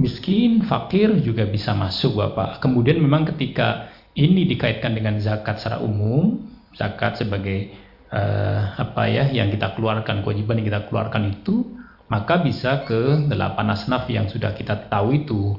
miskin, 0.00 0.64
fakir 0.64 1.12
juga 1.20 1.44
bisa 1.44 1.76
masuk 1.76 2.16
Bapak. 2.16 2.64
Kemudian 2.64 2.96
memang 2.96 3.28
ketika 3.28 3.92
ini 4.16 4.48
dikaitkan 4.48 4.96
dengan 4.96 5.20
zakat 5.20 5.60
secara 5.60 5.84
umum, 5.84 6.48
zakat 6.72 7.20
sebagai 7.20 7.76
uh, 8.10 8.60
apa 8.76 9.02
ya 9.06 9.30
yang 9.30 9.48
kita 9.50 9.74
keluarkan, 9.74 10.22
kewajiban 10.22 10.60
yang 10.60 10.68
kita 10.68 10.82
keluarkan 10.90 11.40
itu, 11.40 11.66
maka 12.10 12.42
bisa 12.42 12.82
ke 12.84 13.30
delapan 13.30 13.72
asnaf 13.72 14.10
yang 14.10 14.26
sudah 14.26 14.54
kita 14.54 14.90
tahu 14.90 15.24
itu. 15.24 15.56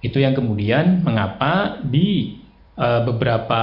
Itu 0.00 0.16
yang 0.16 0.32
kemudian 0.32 1.04
mengapa 1.04 1.80
di 1.84 2.40
uh, 2.80 3.04
beberapa 3.04 3.62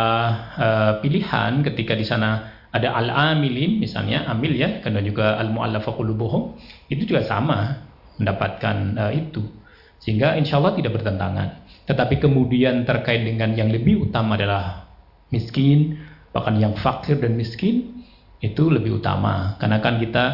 uh, 0.57 0.91
pilihan 1.01 1.65
ketika 1.65 1.97
di 1.97 2.05
sana 2.05 2.53
ada 2.69 2.93
al-amilin 2.93 3.81
misalnya 3.81 4.29
amil 4.29 4.53
ya 4.53 4.85
karena 4.85 5.01
juga 5.01 5.39
al-mu'allafa 5.41 5.97
qulubuhum 5.97 6.59
itu 6.93 7.09
juga 7.09 7.25
sama 7.25 7.81
mendapatkan 8.21 8.77
uh, 8.99 9.11
itu 9.15 9.57
sehingga 9.97 10.37
insya 10.37 10.61
Allah 10.61 10.77
tidak 10.77 11.01
bertentangan. 11.01 11.65
Tetapi 11.87 12.19
kemudian 12.19 12.83
terkait 12.83 13.23
dengan 13.23 13.55
yang 13.55 13.71
lebih 13.71 14.07
utama 14.07 14.35
adalah 14.35 14.91
miskin, 15.31 15.99
bahkan 16.37 16.61
yang 16.61 16.77
fakir 16.77 17.17
dan 17.17 17.33
miskin, 17.33 18.05
itu 18.37 18.69
lebih 18.69 19.01
utama. 19.01 19.57
Karena 19.57 19.81
kan 19.81 19.97
kita 19.97 20.25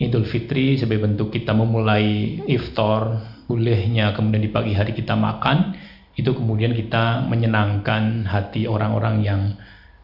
Idul 0.00 0.24
Fitri 0.24 0.80
sebagai 0.80 1.04
bentuk 1.04 1.28
kita 1.28 1.52
memulai 1.52 2.40
iftar, 2.48 3.20
bolehnya 3.44 4.16
kemudian 4.16 4.40
di 4.40 4.48
pagi 4.48 4.72
hari 4.72 4.96
kita 4.96 5.12
makan, 5.12 5.76
itu 6.16 6.32
kemudian 6.32 6.72
kita 6.72 7.28
menyenangkan 7.28 8.24
hati 8.24 8.64
orang-orang 8.64 9.16
yang 9.20 9.42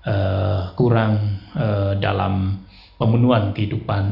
uh, 0.04 0.76
kurang 0.76 1.40
uh, 1.56 1.96
dalam 1.96 2.60
pemenuhan 3.00 3.56
kehidupan 3.56 4.04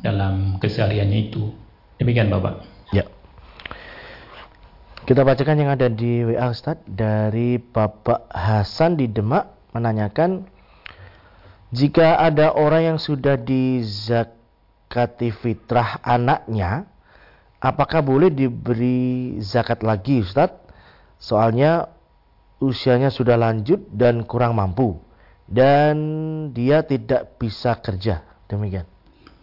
dalam 0.00 0.56
kesehariannya 0.56 1.28
itu. 1.28 1.52
Demikian 2.00 2.32
Bapak. 2.32 2.76
Kita 5.06 5.22
bacakan 5.22 5.62
yang 5.62 5.70
ada 5.70 5.86
di 5.86 6.26
WA 6.26 6.50
Ustaz 6.50 6.82
dari 6.82 7.62
Bapak 7.62 8.26
Hasan 8.26 8.98
di 8.98 9.06
Demak 9.06 9.70
menanyakan 9.70 10.50
jika 11.74 12.22
ada 12.22 12.54
orang 12.54 12.94
yang 12.94 12.98
sudah 12.98 13.34
dizakati 13.34 15.30
fitrah 15.34 15.98
anaknya 16.02 16.86
apakah 17.58 18.04
boleh 18.04 18.30
diberi 18.30 19.38
zakat 19.42 19.82
lagi 19.82 20.22
Ustaz? 20.22 20.54
Soalnya 21.18 21.90
usianya 22.62 23.10
sudah 23.10 23.34
lanjut 23.34 23.82
dan 23.90 24.22
kurang 24.24 24.54
mampu 24.56 25.00
dan 25.50 25.96
dia 26.54 26.86
tidak 26.86 27.38
bisa 27.38 27.78
kerja. 27.82 28.22
Demikian. 28.46 28.86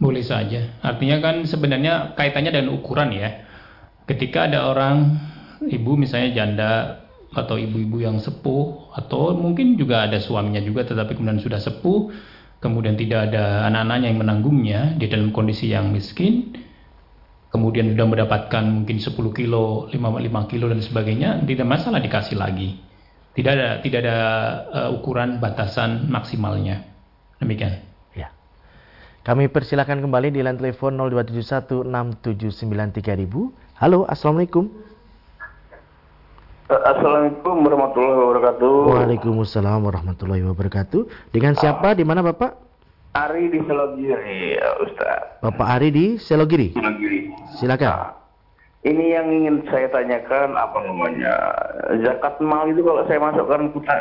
Boleh 0.00 0.24
saja. 0.24 0.80
Artinya 0.80 1.20
kan 1.20 1.44
sebenarnya 1.44 2.16
kaitannya 2.16 2.50
dengan 2.52 2.72
ukuran 2.72 3.12
ya. 3.12 3.44
Ketika 4.04 4.48
ada 4.48 4.68
orang 4.68 5.16
ibu 5.64 5.96
misalnya 5.96 6.30
janda 6.32 6.70
atau 7.34 7.58
ibu-ibu 7.58 8.00
yang 8.00 8.16
sepuh 8.22 8.94
atau 8.94 9.34
mungkin 9.34 9.74
juga 9.74 10.06
ada 10.06 10.22
suaminya 10.22 10.62
juga 10.62 10.86
tetapi 10.86 11.18
kemudian 11.18 11.42
sudah 11.42 11.58
sepuh 11.58 12.14
kemudian 12.62 12.96
tidak 12.96 13.28
ada 13.30 13.68
anak-anaknya 13.68 14.06
yang 14.08 14.18
menanggungnya 14.22 14.80
di 14.96 15.06
dalam 15.10 15.34
kondisi 15.34 15.74
yang 15.74 15.90
miskin 15.90 16.54
kemudian 17.54 17.94
sudah 17.94 18.10
mendapatkan 18.10 18.66
mungkin 18.66 18.98
10 18.98 19.14
kilo 19.30 19.86
5, 19.86 19.94
5 19.94 20.50
kilo 20.50 20.66
dan 20.66 20.82
sebagainya 20.82 21.46
tidak 21.46 21.70
masalah 21.70 22.02
dikasih 22.02 22.34
lagi. 22.34 22.82
Tidak 23.38 23.52
ada 23.54 23.78
tidak 23.78 24.02
ada 24.02 24.18
uh, 24.74 24.90
ukuran 24.90 25.38
batasan 25.38 26.10
maksimalnya. 26.10 26.82
Demikian. 27.38 27.78
Ya. 28.18 28.34
Kami 29.22 29.46
persilakan 29.46 30.02
kembali 30.02 30.34
di 30.34 30.42
line 30.42 30.58
telepon 30.58 30.98
02716793000 30.98 32.26
halo 33.78 34.02
assalamualaikum 34.10 34.66
Assalamualaikum 36.64 37.60
warahmatullahi 37.60 38.18
wabarakatuh. 38.24 38.72
Waalaikumsalam 38.88 39.84
warahmatullahi 39.84 40.48
wabarakatuh. 40.48 41.28
Dengan 41.28 41.52
siapa? 41.60 41.92
Di 41.92 42.08
mana 42.08 42.24
Bapak? 42.24 42.56
Ari 43.12 43.52
di 43.52 43.60
Selogiri, 43.68 44.56
ya, 44.56 44.72
Ustaz. 44.80 45.44
Bapak 45.44 45.68
Ari 45.76 45.92
di 45.92 46.06
Selogiri. 46.16 46.72
Selogiri. 46.72 47.36
Silakan. 47.60 47.92
Nah, 47.92 48.10
ini 48.80 49.12
yang 49.12 49.28
ingin 49.28 49.60
saya 49.68 49.92
tanyakan 49.92 50.56
apa 50.56 50.78
namanya 50.88 51.34
zakat 52.00 52.40
mal 52.40 52.64
itu 52.64 52.80
kalau 52.80 53.04
saya 53.12 53.20
masukkan 53.20 53.68
kita 53.76 53.96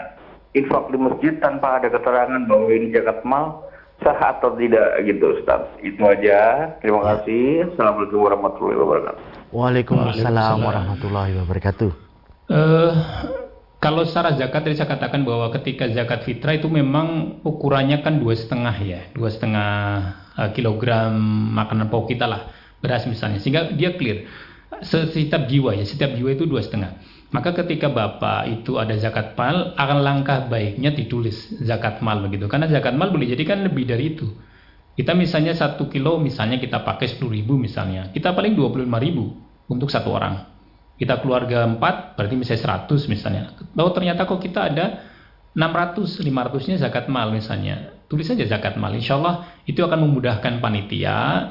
infak 0.55 0.83
di 0.87 0.97
masjid 1.03 1.33
tanpa 1.43 1.83
ada 1.83 1.91
keterangan 1.91 2.47
bahwa 2.47 2.71
ini 2.71 2.95
zakat 2.95 3.19
mal 3.27 3.67
sah 4.07 4.15
atau 4.15 4.55
tidak 4.55 5.03
gitu 5.03 5.35
Ustaz. 5.35 5.67
Itu 5.83 5.99
aja. 6.07 6.71
Terima 6.79 7.11
kasih. 7.11 7.75
Assalamualaikum 7.75 8.23
warahmatullahi 8.23 8.79
wabarakatuh. 8.79 9.23
Waalaikumsalam 9.51 10.57
warahmatullahi 10.63 11.35
wabarakatuh. 11.43 12.02
Uh, 12.43 12.91
kalau 13.79 14.03
secara 14.03 14.35
zakat 14.35 14.67
tadi 14.67 14.75
saya 14.75 14.91
katakan 14.91 15.23
bahwa 15.23 15.47
ketika 15.55 15.87
zakat 15.91 16.27
fitrah 16.27 16.55
itu 16.55 16.67
memang 16.67 17.39
ukurannya 17.43 18.03
kan 18.03 18.19
dua 18.19 18.35
setengah 18.35 18.75
ya, 18.83 18.99
dua 19.15 19.31
setengah 19.31 19.71
uh, 20.35 20.49
kilogram 20.51 21.15
makanan 21.55 21.87
pokok 21.87 22.15
kita 22.15 22.27
lah 22.27 22.51
beras 22.83 23.07
misalnya, 23.07 23.39
sehingga 23.39 23.71
dia 23.71 23.95
clear. 23.95 24.27
Setiap 24.83 25.47
jiwa 25.47 25.71
ya, 25.71 25.87
setiap 25.87 26.11
jiwa 26.11 26.35
itu 26.35 26.43
dua 26.43 26.59
setengah. 26.59 26.99
Maka 27.31 27.55
ketika 27.63 27.87
bapak 27.87 28.61
itu 28.61 28.75
ada 28.75 28.93
zakat 28.99 29.39
mal, 29.39 29.71
akan 29.79 29.99
langkah 30.03 30.43
baiknya 30.51 30.91
ditulis 30.91 31.55
zakat 31.63 32.03
mal 32.03 32.19
begitu, 32.27 32.51
karena 32.51 32.67
zakat 32.67 32.91
mal 32.91 33.07
boleh 33.07 33.31
jadi 33.31 33.43
kan 33.47 33.63
lebih 33.63 33.87
dari 33.87 34.19
itu. 34.19 34.27
Kita 34.93 35.15
misalnya 35.17 35.55
satu 35.57 35.89
kilo, 35.89 36.19
misalnya 36.19 36.59
kita 36.59 36.83
pakai 36.83 37.07
sepuluh 37.07 37.39
ribu 37.39 37.57
misalnya, 37.57 38.11
kita 38.11 38.35
paling 38.35 38.53
dua 38.53 38.69
puluh 38.69 38.85
lima 38.85 38.99
ribu 38.99 39.33
untuk 39.71 39.87
satu 39.89 40.13
orang 40.13 40.52
kita 40.97 41.19
keluarga 41.25 41.65
4 41.65 42.17
berarti 42.17 42.35
misalnya 42.37 42.85
100 42.85 43.11
misalnya. 43.11 43.43
Bahwa 43.73 43.91
ternyata 43.91 44.29
kok 44.29 44.39
kita 44.39 44.69
ada 44.69 44.85
600 45.53 46.21
500 46.21 46.69
nya 46.69 46.75
zakat 46.81 47.05
mal 47.09 47.29
misalnya. 47.33 47.93
Tulis 48.09 48.25
saja 48.25 48.45
zakat 48.45 48.77
mal. 48.77 48.93
Insya 48.93 49.17
Allah 49.17 49.49
itu 49.65 49.81
akan 49.81 50.05
memudahkan 50.05 50.61
panitia 50.61 51.49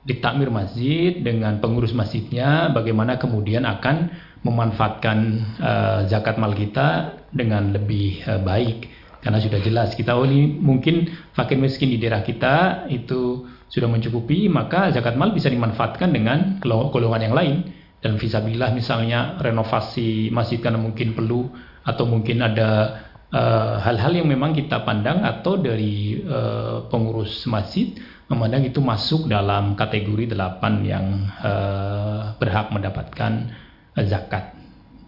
di 0.00 0.16
takmir 0.18 0.48
masjid 0.48 1.20
dengan 1.20 1.60
pengurus 1.60 1.92
masjidnya 1.92 2.72
bagaimana 2.72 3.20
kemudian 3.20 3.68
akan 3.68 4.10
memanfaatkan 4.40 5.18
uh, 5.60 6.00
zakat 6.08 6.40
mal 6.40 6.56
kita 6.56 7.20
dengan 7.30 7.74
lebih 7.74 8.22
uh, 8.26 8.40
baik. 8.42 8.90
Karena 9.20 9.36
sudah 9.36 9.60
jelas 9.60 9.92
kita 9.92 10.16
oh 10.16 10.24
ini 10.24 10.56
mungkin 10.56 11.12
fakir 11.36 11.60
miskin 11.60 11.92
di 11.92 12.00
daerah 12.00 12.24
kita 12.24 12.88
itu 12.88 13.44
sudah 13.70 13.86
mencukupi 13.86 14.50
maka 14.50 14.90
zakat 14.90 15.14
mal 15.14 15.30
bisa 15.30 15.46
dimanfaatkan 15.52 16.10
dengan 16.10 16.58
golongan 16.64 17.22
yang 17.22 17.36
lain 17.36 17.56
dan 18.00 18.16
visabilillah 18.16 18.72
misalnya 18.72 19.36
renovasi 19.36 20.32
masjid 20.32 20.56
karena 20.56 20.80
mungkin 20.80 21.12
perlu 21.12 21.52
atau 21.84 22.04
mungkin 22.08 22.40
ada 22.40 23.00
eh, 23.28 23.76
hal-hal 23.84 24.12
uh, 24.12 24.18
yang 24.24 24.28
memang 24.28 24.56
kita 24.56 24.84
pandang 24.84 25.24
atau 25.24 25.60
dari 25.60 26.20
uh, 26.24 26.88
pengurus 26.88 27.44
masjid 27.44 27.92
memandang 28.30 28.64
itu 28.64 28.80
masuk 28.80 29.28
dalam 29.28 29.76
kategori 29.76 30.32
delapan 30.32 30.74
yang 30.86 31.06
uh, 31.44 32.36
berhak 32.40 32.72
mendapatkan 32.72 33.52
uh, 33.98 34.04
zakat. 34.06 34.54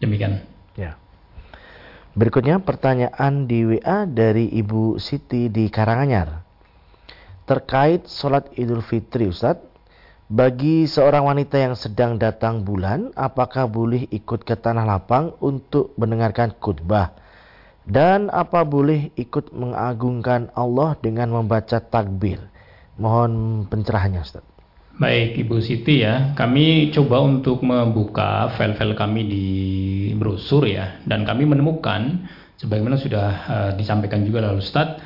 Demikian. 0.02 0.42
Ya. 0.74 0.98
Berikutnya 2.12 2.60
pertanyaan 2.60 3.48
di 3.48 3.64
WA 3.64 4.04
dari 4.04 4.52
Ibu 4.52 5.00
Siti 5.00 5.48
di 5.48 5.70
Karanganyar. 5.72 6.44
Terkait 7.48 8.04
sholat 8.10 8.52
idul 8.58 8.82
fitri 8.82 9.30
Ustadz, 9.30 9.71
Bagi 10.32 10.88
seorang 10.88 11.28
wanita 11.28 11.60
yang 11.60 11.76
sedang 11.76 12.16
datang 12.16 12.64
bulan, 12.64 13.12
apakah 13.12 13.68
boleh 13.68 14.08
ikut 14.08 14.48
ke 14.48 14.56
tanah 14.56 14.88
lapang 14.88 15.36
untuk 15.44 15.92
mendengarkan 16.00 16.56
khutbah? 16.56 17.12
Dan 17.84 18.32
apa 18.32 18.64
boleh 18.64 19.12
ikut 19.12 19.52
mengagungkan 19.52 20.48
Allah 20.56 20.96
dengan 21.04 21.36
membaca 21.36 21.84
takbir? 21.84 22.40
Mohon 22.96 23.68
pencerahannya 23.68 24.24
Ustaz. 24.24 24.40
Baik 24.96 25.36
Ibu 25.36 25.60
Siti 25.60 26.00
ya, 26.00 26.32
kami 26.32 26.88
coba 26.96 27.20
untuk 27.20 27.60
membuka 27.60 28.56
file-file 28.56 28.96
kami 28.96 29.28
di 29.28 29.46
brosur 30.16 30.64
ya, 30.64 30.96
dan 31.04 31.28
kami 31.28 31.44
menemukan 31.44 32.24
sebagaimana 32.56 32.96
sudah 32.96 33.28
uh, 33.52 33.70
disampaikan 33.76 34.24
juga 34.24 34.48
oleh 34.48 34.64
Ustaz, 34.64 34.96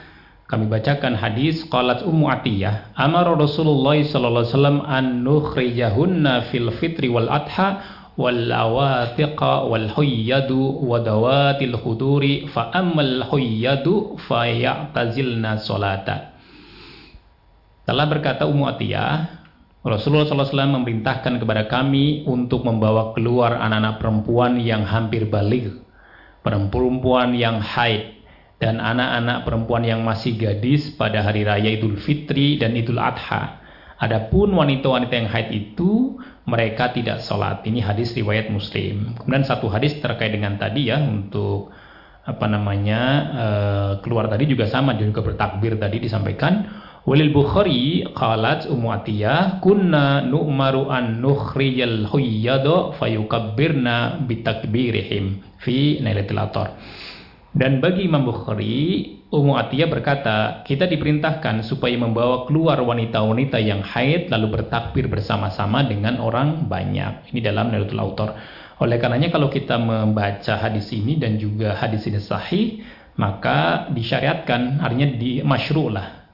kami 0.46 0.70
bacakan 0.70 1.18
hadis 1.18 1.66
qalat 1.66 2.06
Ummu 2.06 2.30
Atiyah, 2.30 2.94
amara 2.94 3.34
Rasulullah 3.34 3.98
sallallahu 3.98 4.46
alaihi 4.46 4.54
wasallam 4.54 4.78
an 4.86 5.04
nukhrijahunna 5.26 6.54
fil 6.54 6.70
fitri 6.78 7.10
wal 7.10 7.26
adha 7.26 7.82
wal 8.14 8.46
awatiqa 8.46 9.66
wal 9.66 9.90
huyyadu 9.90 10.86
wa 10.86 11.02
dawatil 11.02 11.74
huduri 11.74 12.46
fa 12.54 12.70
ammal 12.70 13.26
huyyadu 13.26 14.22
fa 14.30 14.46
ya'tazilna 14.46 15.58
salata. 15.58 16.38
Telah 17.82 18.06
berkata 18.06 18.46
Ummu 18.46 18.70
Atiyah, 18.70 19.42
Rasulullah 19.82 20.26
SAW 20.26 20.78
memerintahkan 20.82 21.38
kepada 21.38 21.70
kami 21.70 22.26
untuk 22.26 22.66
membawa 22.66 23.14
keluar 23.14 23.58
anak-anak 23.58 23.98
perempuan 24.02 24.58
yang 24.62 24.82
hampir 24.82 25.26
balik, 25.26 25.74
perempuan 26.42 27.34
yang 27.34 27.62
haid, 27.62 28.15
dan 28.56 28.80
anak-anak 28.80 29.44
perempuan 29.44 29.84
yang 29.84 30.00
masih 30.00 30.36
gadis 30.40 30.88
pada 30.96 31.20
hari 31.20 31.44
raya 31.44 31.76
Idul 31.76 32.00
Fitri 32.00 32.56
dan 32.56 32.72
Idul 32.72 32.96
Adha. 32.96 33.60
Adapun 33.96 34.52
wanita-wanita 34.52 35.12
yang 35.16 35.28
haid 35.28 35.48
itu 35.52 36.20
mereka 36.44 36.92
tidak 36.92 37.24
sholat. 37.24 37.64
Ini 37.64 37.80
hadis 37.84 38.12
riwayat 38.12 38.52
Muslim. 38.52 39.16
Kemudian 39.16 39.44
satu 39.44 39.68
hadis 39.72 39.96
terkait 40.00 40.32
dengan 40.32 40.56
tadi 40.60 40.88
ya 40.92 41.00
untuk 41.00 41.72
apa 42.26 42.46
namanya 42.50 43.00
uh, 43.30 43.92
keluar 44.02 44.26
tadi 44.26 44.50
juga 44.50 44.66
sama 44.66 44.98
juga 44.98 45.24
bertakbir 45.24 45.80
tadi 45.80 46.00
disampaikan. 46.00 46.84
Walil 47.06 47.30
Bukhari 47.30 48.02
qalat 48.18 48.66
Ummu 48.66 48.88
Atiyah 48.90 49.62
kunna 49.62 50.26
nu'maru 50.26 50.90
an 50.90 51.22
nukhriyal 51.22 52.10
huyyada 52.10 52.98
fayukabbirna 52.98 54.26
bitakbirihim 54.26 55.38
fi 55.62 56.02
Nailatul 56.02 56.40
Athar. 56.42 56.74
Dan 57.56 57.80
bagi 57.80 58.04
Imam 58.04 58.28
Bukhari, 58.28 59.16
Ummu 59.32 59.56
Atiyah 59.56 59.88
berkata, 59.88 60.60
kita 60.68 60.84
diperintahkan 60.84 61.64
supaya 61.64 61.96
membawa 61.96 62.44
keluar 62.44 62.76
wanita-wanita 62.84 63.56
yang 63.64 63.80
haid 63.80 64.28
lalu 64.28 64.60
bertakbir 64.60 65.08
bersama-sama 65.08 65.80
dengan 65.88 66.20
orang 66.20 66.68
banyak. 66.68 67.32
Ini 67.32 67.40
dalam 67.40 67.72
Nailatul 67.72 68.04
Autor. 68.04 68.36
Oleh 68.76 69.00
karenanya 69.00 69.32
kalau 69.32 69.48
kita 69.48 69.80
membaca 69.80 70.60
hadis 70.60 70.92
ini 70.92 71.16
dan 71.16 71.40
juga 71.40 71.72
hadis 71.80 72.04
ini 72.04 72.20
sahih, 72.20 72.84
maka 73.16 73.88
disyariatkan, 73.88 74.84
artinya 74.84 75.16
di 75.16 75.40
lah. 75.40 76.28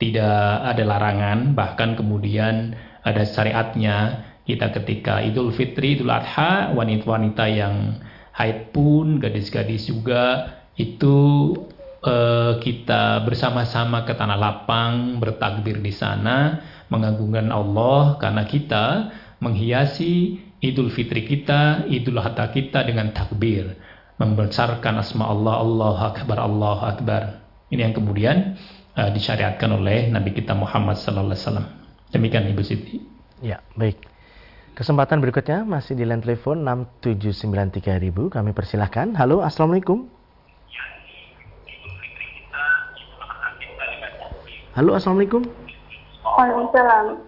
Tidak 0.00 0.72
ada 0.72 0.82
larangan, 0.88 1.52
bahkan 1.52 2.00
kemudian 2.00 2.72
ada 3.04 3.28
syariatnya. 3.28 4.24
Kita 4.48 4.72
ketika 4.72 5.20
Idul 5.20 5.52
Fitri, 5.52 6.00
Idul 6.00 6.16
Adha, 6.16 6.72
wanita-wanita 6.72 7.44
yang 7.52 8.00
haid 8.32 8.72
pun, 8.72 9.20
gadis-gadis 9.20 9.92
juga 9.92 10.61
itu 10.76 11.16
uh, 12.02 12.58
kita 12.58 13.22
bersama-sama 13.24 14.04
ke 14.08 14.12
tanah 14.16 14.38
lapang 14.38 15.20
bertakbir 15.20 15.80
di 15.80 15.92
sana 15.92 16.60
mengagungkan 16.92 17.48
Allah 17.48 18.20
karena 18.20 18.44
kita 18.44 18.84
menghiasi 19.40 20.38
Idul 20.62 20.94
Fitri 20.94 21.26
kita, 21.26 21.90
Idul 21.90 22.22
Adha 22.22 22.46
kita 22.54 22.86
dengan 22.86 23.10
takbir, 23.10 23.74
membesarkan 24.22 25.02
asma 25.02 25.26
Allah, 25.26 25.58
Allah 25.58 25.96
Akbar, 26.14 26.38
Allah 26.38 26.78
Akbar. 26.94 27.22
Ini 27.74 27.90
yang 27.90 27.94
kemudian 27.98 28.54
uh, 28.94 29.10
disyariatkan 29.10 29.66
oleh 29.74 30.06
Nabi 30.06 30.30
kita 30.30 30.54
Muhammad 30.54 31.02
sallallahu 31.02 31.34
alaihi 31.34 31.42
wasallam. 31.42 31.66
Demikian 32.14 32.46
Ibu 32.54 32.62
Siti. 32.62 33.02
Ya, 33.42 33.58
baik. 33.74 33.98
Kesempatan 34.78 35.18
berikutnya 35.18 35.66
masih 35.66 35.98
di 35.98 36.06
line 36.06 36.22
telepon 36.22 36.62
6793000. 36.62 38.30
Kami 38.30 38.50
persilahkan. 38.54 39.18
Halo, 39.18 39.42
Assalamualaikum. 39.42 40.21
Halo, 44.72 44.96
assalamualaikum. 44.96 45.44
Waalaikumsalam. 46.24 47.20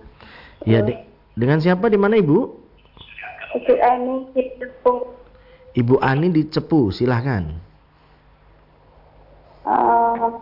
Ya, 0.65 0.81
de 0.81 0.97
dengan 1.37 1.61
siapa 1.61 1.93
di 1.93 2.01
mana 2.01 2.17
ibu? 2.17 2.57
Ibu 3.53 3.75
Ani 3.85 4.33
di 4.33 4.43
Cepu. 4.57 5.13
Ibu 5.77 5.95
Ani 6.01 6.33
di 6.33 6.49
Cepu, 6.49 6.89
silahkan. 6.89 7.45
Uh, 9.69 10.41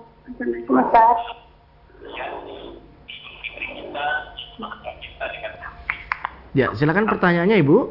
Ya, 6.55 6.71
silakan 6.79 7.11
pertanyaannya 7.11 7.59
ibu. 7.67 7.91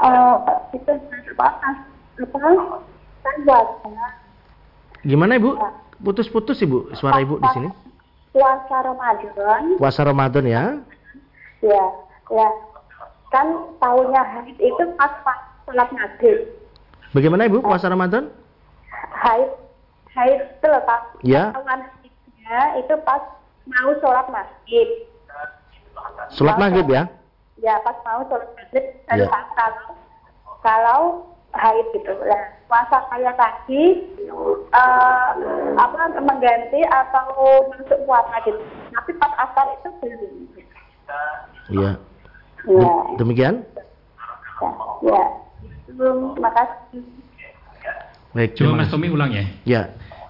Uh, 0.00 0.40
itu 0.72 0.88
apa? 1.36 1.48
Apa? 2.16 2.48
Kan 3.28 3.36
Gimana 5.04 5.36
ibu? 5.36 5.60
Putus-putus 6.00 6.56
ibu 6.64 6.88
suara 6.96 7.20
ibu 7.20 7.36
di 7.36 7.48
sini. 7.52 7.68
Puasa 8.32 8.76
Ramadan. 8.80 9.62
Puasa 9.76 10.00
Ramadan 10.06 10.44
ya? 10.46 10.64
Ya, 11.60 11.84
ya. 12.30 12.48
Kan 13.30 13.46
tahunnya 13.78 14.22
haid 14.22 14.56
itu 14.58 14.82
pas 14.96 15.12
pas 15.22 15.38
sholat 15.68 15.88
maghrib. 15.92 16.50
Bagaimana 17.14 17.46
ibu 17.46 17.62
puasa 17.62 17.90
Ramadan? 17.90 18.30
Haid, 18.90 19.50
haid 20.14 20.40
itu 20.40 20.66
loh 20.66 20.82
pak. 20.86 21.00
Ya. 21.22 21.54
Tahun 21.54 21.80
itu 22.82 22.94
pas 23.06 23.22
mau 23.66 23.90
sholat 24.02 24.26
maghrib. 24.30 24.88
Sholat 26.34 26.56
maghrib 26.58 26.86
ya? 26.90 27.06
Ya, 27.60 27.78
pas 27.86 27.98
mau 28.02 28.26
sholat 28.26 28.50
maghrib. 28.56 28.84
Dan 29.06 29.26
ya. 29.26 29.28
kalau 29.54 29.82
kalau 30.64 31.00
haid 31.54 31.86
gitu. 31.94 32.12
Nah, 32.14 32.42
puasa 32.70 33.02
kayak 33.10 33.34
tadi 33.34 33.82
uh, 34.70 35.30
apa 35.74 36.00
mengganti 36.22 36.80
atau 36.86 37.26
masuk 37.74 37.98
puasa 38.06 38.34
gitu. 38.46 38.60
Tapi 38.94 39.10
pas 39.18 39.32
asar 39.48 39.66
itu 39.74 39.88
belum. 39.98 40.34
Iya. 41.70 41.92
Ya. 42.68 42.92
Demikian? 43.18 43.54
Ya. 44.60 44.70
ya. 45.10 45.24
Belum, 45.90 46.38
makasih. 46.38 47.02
Baik, 48.30 48.54
Coba 48.54 48.78
Mas 48.78 48.90
Tommy 48.94 49.10
ulang 49.10 49.34
ya. 49.34 49.44
Ya. 49.66 49.82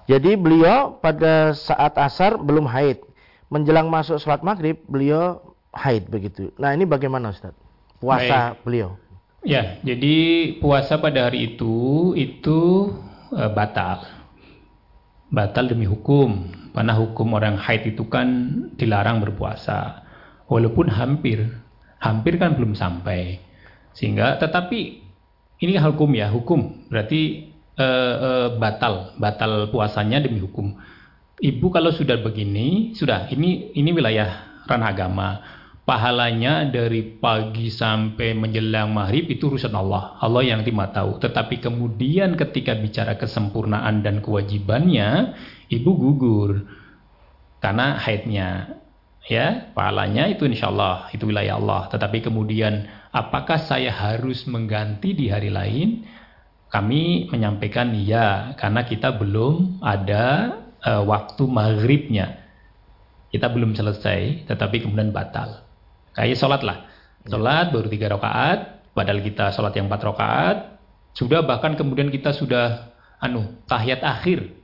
Jadi 0.08 0.34
beliau 0.34 0.96
pada 0.98 1.52
saat 1.52 1.94
asar 2.00 2.40
belum 2.40 2.64
haid. 2.64 3.04
Menjelang 3.50 3.92
masuk 3.92 4.16
sholat 4.22 4.40
maghrib, 4.40 4.78
beliau 4.88 5.42
haid 5.74 6.08
begitu. 6.08 6.48
Nah 6.56 6.72
ini 6.72 6.88
bagaimana 6.88 7.34
Ustaz? 7.34 7.52
Puasa 8.00 8.56
Baik. 8.56 8.62
beliau. 8.64 8.90
Ya, 9.40 9.80
jadi 9.80 10.16
puasa 10.60 11.00
pada 11.00 11.28
hari 11.28 11.56
itu 11.56 12.12
itu 12.12 12.92
e, 13.32 13.42
batal. 13.56 14.04
Batal 15.32 15.72
demi 15.72 15.88
hukum. 15.88 16.52
Karena 16.76 16.94
hukum 16.94 17.34
orang 17.34 17.56
haid 17.56 17.96
itu 17.96 18.04
kan 18.06 18.28
dilarang 18.76 19.24
berpuasa. 19.24 20.04
Walaupun 20.46 20.92
hampir, 20.92 21.50
hampir 21.98 22.36
kan 22.36 22.52
belum 22.52 22.76
sampai. 22.76 23.40
Sehingga 23.96 24.36
tetapi 24.36 25.02
ini 25.64 25.72
hukum 25.80 26.12
ya, 26.12 26.28
hukum. 26.28 26.84
Berarti 26.92 27.48
e, 27.80 27.86
e, 28.20 28.30
batal, 28.60 29.16
batal 29.16 29.72
puasanya 29.72 30.20
demi 30.20 30.44
hukum. 30.44 30.76
Ibu 31.40 31.72
kalau 31.72 31.88
sudah 31.96 32.20
begini, 32.20 32.92
sudah 32.92 33.24
ini 33.32 33.72
ini 33.72 33.90
wilayah 33.96 34.60
ranah 34.68 34.92
agama 34.92 35.28
pahalanya 35.90 36.70
dari 36.70 37.02
pagi 37.02 37.66
sampai 37.66 38.30
menjelang 38.38 38.94
maghrib 38.94 39.26
itu 39.26 39.50
urusan 39.50 39.74
Allah. 39.74 40.14
Allah 40.22 40.46
yang 40.46 40.62
lima 40.62 40.86
tahu. 40.94 41.18
Tetapi 41.18 41.58
kemudian 41.58 42.38
ketika 42.38 42.78
bicara 42.78 43.18
kesempurnaan 43.18 43.98
dan 44.06 44.22
kewajibannya, 44.22 45.34
ibu 45.66 45.90
gugur. 45.98 46.62
Karena 47.58 47.98
haidnya. 47.98 48.78
Ya, 49.26 49.74
pahalanya 49.74 50.30
itu 50.30 50.46
insya 50.46 50.70
Allah, 50.70 51.10
itu 51.10 51.26
wilayah 51.26 51.58
Allah. 51.58 51.90
Tetapi 51.90 52.22
kemudian 52.22 52.86
apakah 53.10 53.58
saya 53.58 53.90
harus 53.90 54.46
mengganti 54.46 55.10
di 55.10 55.26
hari 55.26 55.50
lain? 55.50 56.06
Kami 56.70 57.26
menyampaikan 57.34 57.90
iya, 57.98 58.54
karena 58.54 58.86
kita 58.86 59.18
belum 59.18 59.82
ada 59.82 60.54
uh, 60.86 61.02
waktu 61.02 61.42
maghribnya. 61.50 62.46
Kita 63.34 63.50
belum 63.50 63.74
selesai, 63.74 64.46
tetapi 64.46 64.86
kemudian 64.86 65.10
batal. 65.10 65.69
Kayak 66.20 66.36
sholat 66.36 66.60
lah. 66.60 66.84
Sholat 67.24 67.72
baru 67.72 67.88
tiga 67.88 68.12
rakaat, 68.12 68.92
padahal 68.92 69.24
kita 69.24 69.56
sholat 69.56 69.72
yang 69.72 69.88
empat 69.88 70.04
rakaat. 70.04 70.56
Sudah 71.16 71.40
bahkan 71.40 71.80
kemudian 71.80 72.12
kita 72.12 72.36
sudah 72.36 72.92
anu 73.24 73.56
tahiyat 73.64 74.04
akhir. 74.04 74.60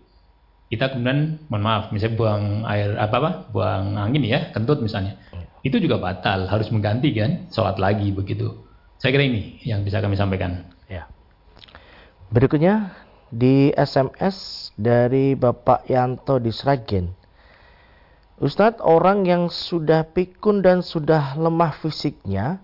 kita 0.66 0.90
kemudian 0.90 1.38
mohon 1.46 1.62
maaf 1.62 1.84
misalnya 1.94 2.18
buang 2.18 2.66
air 2.66 2.98
apa 2.98 3.14
apa 3.22 3.30
buang 3.54 4.02
angin 4.02 4.26
ya 4.26 4.50
kentut 4.50 4.82
misalnya. 4.82 5.14
Itu 5.62 5.78
juga 5.78 6.02
batal 6.02 6.50
harus 6.50 6.74
mengganti 6.74 7.14
kan 7.14 7.46
sholat 7.54 7.78
lagi 7.78 8.10
begitu. 8.10 8.66
Saya 8.98 9.14
kira 9.14 9.30
ini 9.30 9.62
yang 9.62 9.86
bisa 9.86 10.02
kami 10.02 10.18
sampaikan. 10.18 10.66
Ya. 10.90 11.06
Berikutnya 12.34 12.98
di 13.30 13.70
SMS 13.78 14.68
dari 14.74 15.38
Bapak 15.38 15.86
Yanto 15.86 16.42
di 16.42 16.50
Sragen 16.50 17.14
Ustadz 18.36 18.84
orang 18.84 19.24
yang 19.24 19.48
sudah 19.48 20.04
pikun 20.12 20.60
dan 20.60 20.84
sudah 20.84 21.36
lemah 21.40 21.72
fisiknya 21.80 22.60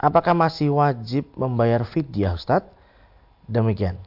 apakah 0.00 0.32
masih 0.32 0.72
wajib 0.72 1.28
membayar 1.36 1.84
fidyah 1.84 2.36
Ustadz 2.36 2.72
demikian 3.44 4.00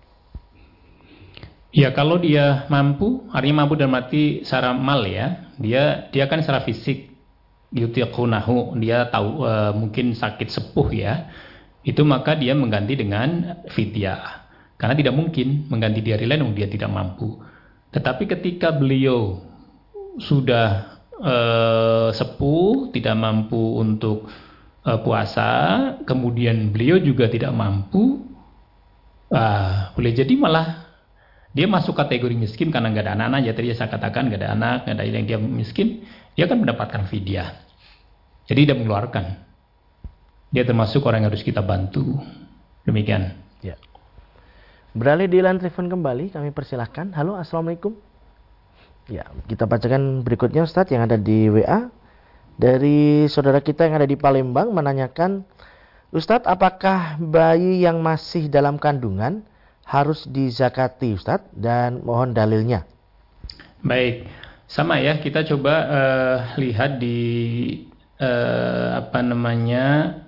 Ya 1.73 1.89
kalau 1.89 2.21
dia 2.21 2.69
mampu, 2.69 3.25
artinya 3.33 3.65
mampu 3.65 3.73
dan 3.73 3.89
mati 3.89 4.45
secara 4.45 4.77
mal 4.77 5.09
ya, 5.09 5.49
dia 5.57 6.05
dia 6.13 6.29
kan 6.29 6.37
secara 6.37 6.61
fisik 6.61 7.09
yutiqunahu, 7.73 8.77
dia 8.77 9.09
tahu 9.09 9.41
uh, 9.41 9.73
mungkin 9.73 10.13
sakit 10.13 10.53
sepuh 10.53 10.93
ya, 10.93 11.33
itu 11.81 12.05
maka 12.05 12.37
dia 12.37 12.53
mengganti 12.53 12.93
dengan 12.93 13.57
fidyah. 13.73 14.45
Karena 14.77 14.93
tidak 14.93 15.17
mungkin 15.17 15.65
mengganti 15.65 16.05
di 16.05 16.13
hari 16.13 16.29
lain 16.29 16.45
dia 16.53 16.69
tidak 16.69 16.93
mampu. 16.93 17.41
Tetapi 17.89 18.29
ketika 18.29 18.69
beliau 18.69 19.41
sudah 20.21 20.92
uh, 21.23 22.09
sepuh, 22.11 22.91
tidak 22.91 23.15
mampu 23.15 23.79
untuk 23.79 24.27
uh, 24.83 24.99
puasa, 25.01 25.49
kemudian 26.03 26.75
beliau 26.75 26.99
juga 26.99 27.31
tidak 27.31 27.55
mampu, 27.55 28.27
uh, 29.31 29.95
boleh 29.95 30.11
jadi 30.11 30.33
malah 30.35 30.83
dia 31.53 31.69
masuk 31.69 31.95
kategori 31.95 32.33
miskin 32.35 32.73
karena 32.73 32.89
nggak 32.91 33.05
ada 33.07 33.13
anak-anak. 33.15 33.39
Ya 33.45 33.53
tadi 33.53 33.67
saya 33.77 33.89
katakan 33.89 34.27
nggak 34.27 34.41
ada 34.41 34.49
anak 34.57 34.77
nggak 34.89 34.95
ada 34.97 35.03
yang 35.05 35.27
dia 35.29 35.39
miskin 35.39 36.03
dia 36.33 36.49
akan 36.49 36.65
mendapatkan 36.65 37.05
fidyah. 37.07 37.49
Jadi 38.49 38.67
dia 38.67 38.75
mengeluarkan. 38.75 39.25
Dia 40.53 40.65
termasuk 40.65 41.05
orang 41.05 41.25
yang 41.25 41.29
harus 41.33 41.45
kita 41.45 41.61
bantu. 41.61 42.19
Demikian. 42.83 43.37
Ya. 43.63 43.79
Beralih 44.93 45.29
di 45.29 45.41
line 45.41 45.61
kembali 45.61 46.33
kami 46.33 46.49
persilahkan. 46.53 47.13
Halo 47.13 47.37
assalamualaikum 47.37 48.12
ya 49.11 49.27
kita 49.51 49.67
bacakan 49.67 50.23
berikutnya 50.23 50.63
Ustadz 50.63 50.91
yang 50.93 51.03
ada 51.03 51.19
di 51.19 51.51
WA 51.51 51.91
dari 52.55 53.25
saudara 53.27 53.59
kita 53.59 53.89
yang 53.89 53.99
ada 53.99 54.07
di 54.07 54.15
Palembang 54.15 54.71
menanyakan 54.71 55.43
Ustadz 56.13 56.45
apakah 56.45 57.17
bayi 57.17 57.81
yang 57.81 57.97
masih 58.05 58.45
dalam 58.45 58.77
kandungan 58.77 59.41
harus 59.81 60.29
dizakati 60.29 61.17
Ustadz? 61.17 61.49
Dan 61.57 62.05
mohon 62.05 62.37
dalilnya. 62.37 62.85
Baik, 63.81 64.29
sama 64.69 65.01
ya. 65.01 65.17
Kita 65.17 65.41
coba 65.41 65.73
uh, 65.89 66.37
lihat 66.61 67.01
di 67.01 67.17
uh, 68.21 69.01
apa 69.01 69.25
namanya 69.25 70.21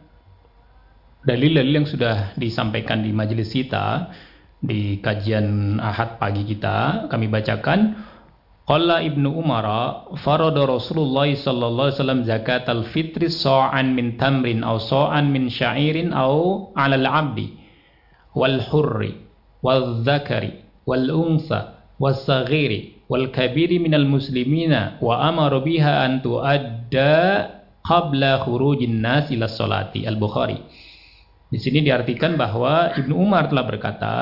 dalil-dalil 1.21 1.86
yang 1.86 1.89
sudah 1.89 2.34
disampaikan 2.34 3.05
di 3.05 3.13
majelis 3.13 3.53
kita 3.53 4.09
di 4.57 4.97
kajian 5.05 5.78
Ahad 5.78 6.17
pagi 6.17 6.49
kita. 6.49 7.05
Kami 7.13 7.30
bacakan 7.30 7.93
Qala 8.66 9.05
Ibnu 9.05 9.30
Umar 9.30 9.66
farada 10.26 10.66
Rasulullah 10.66 11.30
sallallahu 11.30 11.86
alaihi 11.86 11.97
wasallam 12.01 12.22
zakat 12.26 12.66
al-fitri 12.66 13.30
sa'an 13.30 13.93
min 13.93 14.18
tamrin 14.18 14.66
aw 14.66 14.82
sa'an 14.82 15.30
min 15.30 15.53
sya'irin 15.53 16.09
aw 16.09 16.74
'ala 16.74 16.97
al-'abdi 16.97 17.53
wal 18.34 18.57
hurri 18.74 19.22
wal 19.61 20.01
dhakari 20.01 20.66
wal 20.89 21.05
unsa, 21.13 21.86
was 22.01 22.26
saghiri 22.26 23.05
wal 23.05 23.30
kabiri 23.30 23.78
minal 23.78 24.09
muslimina 24.09 24.97
wa 24.97 25.22
amara 25.30 25.61
biha 25.61 26.09
an 26.09 26.26
tuadda 26.26 27.13
qabla 27.86 28.41
khurujin 28.49 28.97
nas 28.97 29.30
ila 29.30 29.45
salati 29.45 30.09
al-Bukhari. 30.09 30.57
Di 31.53 31.61
sini 31.61 31.86
diartikan 31.86 32.34
bahwa 32.34 32.97
Ibnu 32.97 33.13
Umar 33.13 33.45
telah 33.45 33.66
berkata, 33.70 34.18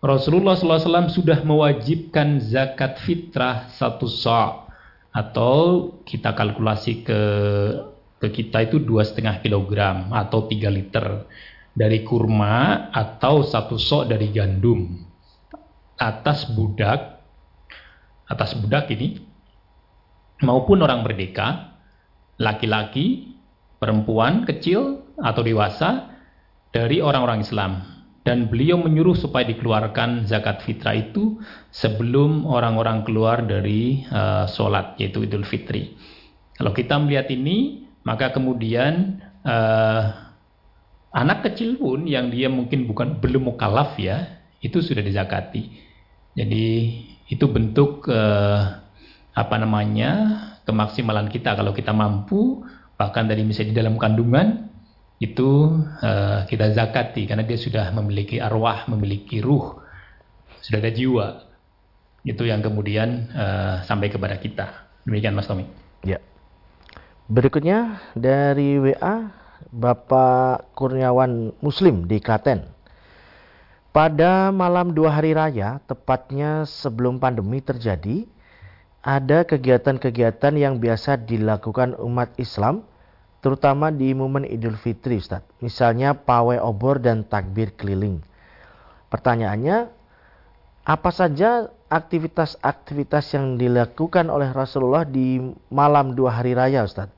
Rasulullah 0.00 0.56
SAW 0.56 1.12
sudah 1.12 1.44
mewajibkan 1.44 2.40
zakat 2.40 3.04
fitrah 3.04 3.68
satu 3.76 4.08
sa' 4.08 4.64
atau 5.12 5.92
kita 6.08 6.32
kalkulasi 6.32 7.04
ke 7.04 7.20
ke 8.16 8.28
kita 8.32 8.64
itu 8.64 8.80
dua 8.80 9.04
setengah 9.04 9.44
kilogram 9.44 10.08
atau 10.16 10.48
tiga 10.48 10.72
liter 10.72 11.28
dari 11.76 12.00
kurma 12.00 12.88
atau 12.88 13.44
satu 13.44 13.76
sok 13.76 14.08
dari 14.08 14.32
gandum. 14.32 15.04
Atas 16.00 16.48
budak 16.48 17.20
atas 18.24 18.56
budak 18.56 18.88
ini 18.96 19.20
maupun 20.40 20.80
orang 20.80 21.04
merdeka 21.04 21.76
laki-laki 22.40 23.36
perempuan 23.76 24.48
kecil 24.48 25.04
atau 25.20 25.44
dewasa 25.44 26.08
dari 26.72 27.04
orang-orang 27.04 27.44
Islam 27.44 27.89
dan 28.20 28.52
beliau 28.52 28.76
menyuruh 28.76 29.16
supaya 29.16 29.48
dikeluarkan 29.48 30.28
zakat 30.28 30.60
fitrah 30.62 30.92
itu 30.92 31.40
sebelum 31.72 32.44
orang-orang 32.44 33.02
keluar 33.02 33.40
dari 33.40 34.04
uh, 34.12 34.44
sholat 34.44 35.00
yaitu 35.00 35.24
Idul 35.24 35.48
Fitri. 35.48 35.96
Kalau 36.54 36.76
kita 36.76 37.00
melihat 37.00 37.32
ini, 37.32 37.88
maka 38.04 38.28
kemudian 38.28 39.24
uh, 39.42 40.30
Anak 41.10 41.42
kecil 41.42 41.74
pun 41.74 42.06
yang 42.06 42.30
dia 42.30 42.46
mungkin 42.46 42.86
bukan 42.86 43.18
belum 43.18 43.50
mukalaf 43.50 43.98
ya, 43.98 44.46
itu 44.62 44.78
sudah 44.78 45.02
dizakati. 45.02 45.66
Jadi 46.38 46.66
itu 47.26 47.50
bentuk 47.50 48.06
eh, 48.06 48.62
apa 49.34 49.56
namanya 49.58 50.10
kemaksimalan 50.62 51.26
kita 51.26 51.58
kalau 51.58 51.74
kita 51.74 51.90
mampu 51.90 52.62
bahkan 52.94 53.26
dari 53.26 53.42
misalnya 53.42 53.74
di 53.74 53.76
dalam 53.82 53.98
kandungan 53.98 54.69
itu 55.20 55.50
eh, 56.00 56.48
kita 56.48 56.72
zakati 56.72 57.28
karena 57.28 57.44
dia 57.44 57.60
sudah 57.60 57.92
memiliki 57.92 58.40
arwah, 58.40 58.88
memiliki 58.88 59.44
ruh, 59.44 59.76
sudah 60.64 60.80
ada 60.80 60.90
jiwa. 60.90 61.26
Itu 62.24 62.48
yang 62.48 62.64
kemudian 62.64 63.28
eh, 63.28 63.74
sampai 63.84 64.08
kepada 64.08 64.40
kita. 64.40 64.88
Demikian 65.04 65.36
Mas 65.36 65.44
Tommy. 65.44 65.68
Ya. 66.04 66.24
Berikutnya 67.28 68.00
dari 68.16 68.80
WA 68.80 69.28
Bapak 69.68 70.72
Kurniawan 70.72 71.52
Muslim 71.60 72.08
di 72.08 72.16
Klaten. 72.18 72.64
Pada 73.90 74.54
malam 74.54 74.94
dua 74.94 75.18
hari 75.18 75.34
raya, 75.36 75.82
tepatnya 75.84 76.62
sebelum 76.64 77.18
pandemi 77.18 77.58
terjadi, 77.58 78.24
ada 79.02 79.42
kegiatan-kegiatan 79.42 80.54
yang 80.54 80.78
biasa 80.78 81.18
dilakukan 81.26 81.98
umat 81.98 82.30
Islam, 82.38 82.86
terutama 83.40 83.92
di 83.92 84.12
momen 84.12 84.44
Idul 84.44 84.76
Fitri, 84.76 85.20
Ustaz. 85.20 85.44
Misalnya 85.64 86.16
pawai 86.16 86.60
obor 86.60 87.00
dan 87.00 87.24
takbir 87.24 87.72
keliling. 87.76 88.20
Pertanyaannya, 89.12 89.90
apa 90.86 91.10
saja 91.12 91.68
aktivitas-aktivitas 91.90 93.34
yang 93.34 93.58
dilakukan 93.58 94.30
oleh 94.30 94.54
Rasulullah 94.54 95.02
di 95.02 95.42
malam 95.68 96.14
dua 96.14 96.38
hari 96.38 96.54
raya, 96.54 96.86
Ustaz? 96.86 97.10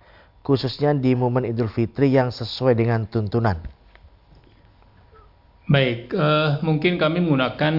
khususnya 0.42 0.90
di 0.92 1.14
momen 1.14 1.46
Idul 1.46 1.70
Fitri 1.70 2.10
yang 2.12 2.34
sesuai 2.34 2.74
dengan 2.74 3.06
tuntunan? 3.06 3.56
Baik, 5.70 6.10
uh, 6.12 6.58
mungkin 6.60 6.98
kami 6.98 7.22
menggunakan 7.22 7.74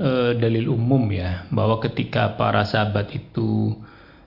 uh, 0.00 0.32
dalil 0.34 0.72
umum 0.72 1.04
ya, 1.12 1.44
bahwa 1.52 1.78
ketika 1.84 2.34
para 2.34 2.64
sahabat 2.64 3.12
itu 3.12 3.76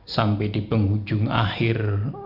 sampai 0.10 0.50
di 0.50 0.66
penghujung 0.66 1.30
akhir 1.30 1.78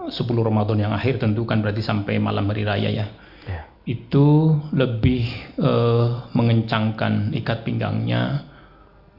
10 0.08 0.16
Ramadan 0.40 0.80
yang 0.80 0.94
akhir 0.96 1.20
tentu 1.20 1.44
kan 1.44 1.60
berarti 1.60 1.84
sampai 1.84 2.16
malam 2.16 2.48
hari 2.48 2.64
raya 2.64 2.88
ya. 2.88 3.08
ya. 3.44 3.62
Itu 3.84 4.56
lebih 4.72 5.28
uh, 5.60 6.32
mengencangkan 6.32 7.36
ikat 7.36 7.68
pinggangnya, 7.68 8.48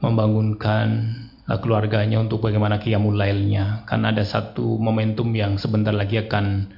membangunkan 0.01 1.13
uh, 1.45 1.61
keluarganya 1.61 2.17
untuk 2.17 2.41
bagaimana 2.41 2.81
qiyamul 2.81 3.13
lailnya 3.13 3.85
karena 3.85 4.09
ada 4.09 4.25
satu 4.25 4.81
momentum 4.81 5.29
yang 5.37 5.61
sebentar 5.61 5.93
lagi 5.93 6.17
akan 6.25 6.73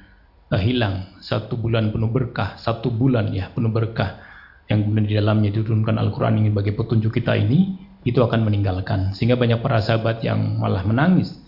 uh, 0.52 0.60
hilang 0.60 1.16
satu 1.24 1.56
bulan 1.56 1.88
penuh 1.88 2.12
berkah 2.12 2.60
satu 2.60 2.92
bulan 2.92 3.32
ya 3.32 3.48
penuh 3.48 3.72
berkah 3.72 4.20
yang 4.68 4.84
kemudian 4.84 5.08
di 5.08 5.14
dalamnya 5.16 5.48
diturunkan 5.56 5.96
Al-Quran 5.96 6.44
ini 6.44 6.52
sebagai 6.52 6.76
petunjuk 6.76 7.16
kita 7.16 7.32
ini 7.40 7.80
itu 8.04 8.20
akan 8.20 8.44
meninggalkan 8.44 9.16
sehingga 9.16 9.40
banyak 9.40 9.64
para 9.64 9.80
sahabat 9.80 10.20
yang 10.20 10.60
malah 10.60 10.84
menangis 10.84 11.47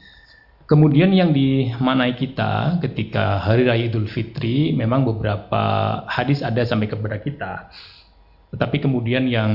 kemudian 0.70 1.10
yang 1.10 1.34
dimanai 1.34 2.14
kita 2.14 2.78
ketika 2.78 3.42
hari 3.42 3.66
raya 3.66 3.90
Idul 3.90 4.06
Fitri 4.06 4.70
memang 4.70 5.02
beberapa 5.02 6.06
hadis 6.06 6.46
ada 6.46 6.62
sampai 6.62 6.86
kepada 6.86 7.18
kita 7.18 7.74
tetapi 8.50 8.82
kemudian 8.82 9.30
yang 9.30 9.52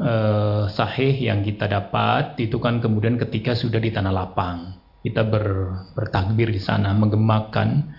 eh, 0.00 0.62
sahih 0.72 1.12
yang 1.20 1.44
kita 1.44 1.68
dapat 1.68 2.40
itu 2.40 2.56
kan 2.56 2.80
kemudian 2.80 3.20
ketika 3.20 3.52
sudah 3.52 3.76
di 3.76 3.92
tanah 3.92 4.12
lapang. 4.12 4.80
Kita 4.98 5.22
ber, 5.22 5.46
bertakbir 5.94 6.50
di 6.50 6.58
sana, 6.58 6.90
menggemakan 6.96 7.92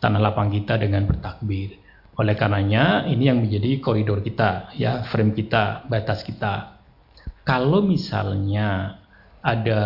tanah 0.00 0.20
lapang 0.22 0.48
kita 0.48 0.78
dengan 0.80 1.04
bertakbir. 1.04 1.76
Oleh 2.16 2.32
karenanya 2.32 3.04
ini 3.04 3.28
yang 3.28 3.44
menjadi 3.44 3.76
koridor 3.82 4.24
kita, 4.24 4.72
ya 4.72 5.04
frame 5.04 5.36
kita, 5.36 5.84
batas 5.90 6.24
kita. 6.24 6.80
Kalau 7.44 7.84
misalnya 7.84 8.98
ada 9.44 9.82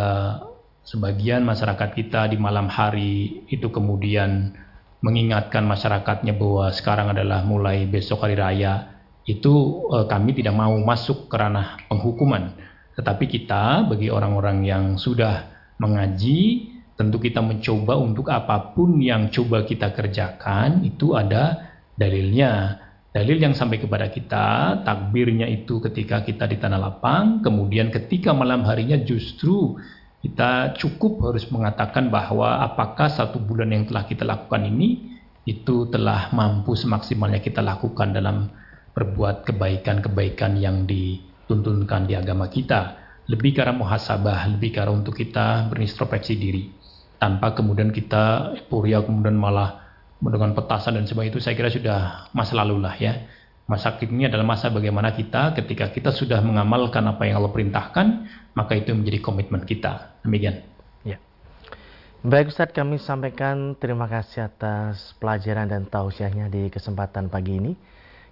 sebagian 0.91 1.47
masyarakat 1.47 1.95
kita 1.95 2.27
di 2.27 2.37
malam 2.43 2.67
hari 2.67 3.47
itu 3.47 3.71
kemudian 3.71 4.59
mengingatkan 5.07 5.63
masyarakatnya 5.63 6.35
bahwa 6.35 6.67
sekarang 6.75 7.15
adalah 7.15 7.47
mulai 7.47 7.87
besok 7.87 8.27
hari 8.27 8.35
raya, 8.35 8.91
itu 9.23 9.87
eh, 9.95 10.07
kami 10.11 10.35
tidak 10.35 10.59
mau 10.59 10.75
masuk 10.83 11.31
ke 11.31 11.37
ranah 11.39 11.79
penghukuman. 11.87 12.59
Tetapi 12.99 13.25
kita 13.31 13.87
bagi 13.87 14.11
orang-orang 14.11 14.67
yang 14.67 14.85
sudah 14.99 15.47
mengaji, 15.79 16.75
tentu 16.99 17.23
kita 17.23 17.39
mencoba 17.39 17.97
untuk 17.97 18.29
apa 18.29 18.75
pun 18.75 18.99
yang 18.99 19.31
coba 19.31 19.63
kita 19.63 19.95
kerjakan 19.95 20.83
itu 20.83 21.15
ada 21.15 21.71
dalilnya. 21.95 22.83
Dalil 23.11 23.43
yang 23.43 23.59
sampai 23.59 23.83
kepada 23.83 24.07
kita, 24.07 24.47
takbirnya 24.87 25.47
itu 25.51 25.83
ketika 25.83 26.23
kita 26.23 26.47
di 26.47 26.63
tanah 26.63 26.79
lapang, 26.79 27.43
kemudian 27.43 27.91
ketika 27.91 28.31
malam 28.31 28.63
harinya 28.63 28.95
justru 29.03 29.75
kita 30.21 30.77
cukup 30.77 31.33
harus 31.33 31.49
mengatakan 31.49 32.13
bahwa 32.13 32.61
apakah 32.61 33.09
satu 33.09 33.41
bulan 33.41 33.73
yang 33.73 33.89
telah 33.89 34.05
kita 34.05 34.29
lakukan 34.29 34.69
ini 34.69 35.17
itu 35.49 35.89
telah 35.89 36.29
mampu 36.37 36.77
semaksimalnya 36.77 37.41
kita 37.41 37.65
lakukan 37.65 38.13
dalam 38.13 38.53
berbuat 38.93 39.49
kebaikan-kebaikan 39.49 40.61
yang 40.61 40.85
dituntunkan 40.85 42.05
di 42.05 42.15
agama 42.21 42.53
kita. 42.53 43.01
Lebih 43.33 43.63
karena 43.63 43.73
muhasabah, 43.73 44.51
lebih 44.53 44.77
karena 44.77 44.93
untuk 44.93 45.17
kita 45.17 45.73
berintrospeksi 45.73 46.35
diri. 46.37 46.69
Tanpa 47.17 47.57
kemudian 47.57 47.89
kita 47.89 48.57
euforia 48.61 49.01
kemudian 49.01 49.41
malah 49.41 49.89
dengan 50.21 50.53
petasan 50.53 51.01
dan 51.01 51.09
sebagainya 51.09 51.33
itu 51.33 51.41
saya 51.41 51.57
kira 51.57 51.73
sudah 51.73 51.99
masa 52.37 52.61
lalu 52.61 52.77
lah 52.77 52.93
ya. 53.01 53.25
Masa 53.71 53.95
kini 53.95 54.27
adalah 54.27 54.43
masa 54.43 54.67
bagaimana 54.67 55.15
kita 55.15 55.55
ketika 55.55 55.95
kita 55.95 56.11
sudah 56.11 56.43
mengamalkan 56.43 57.07
apa 57.07 57.23
yang 57.23 57.39
Allah 57.39 57.55
perintahkan, 57.55 58.07
maka 58.59 58.75
itu 58.75 58.91
menjadi 58.91 59.23
komitmen 59.23 59.63
kita. 59.63 60.19
Demikian. 60.27 60.67
Ya. 61.07 61.23
Baik 62.27 62.51
Ustadz, 62.51 62.75
kami 62.75 62.99
sampaikan 62.99 63.79
terima 63.79 64.11
kasih 64.11 64.51
atas 64.51 65.15
pelajaran 65.23 65.71
dan 65.71 65.87
tausiahnya 65.87 66.51
di 66.51 66.67
kesempatan 66.67 67.31
pagi 67.31 67.63
ini. 67.63 67.73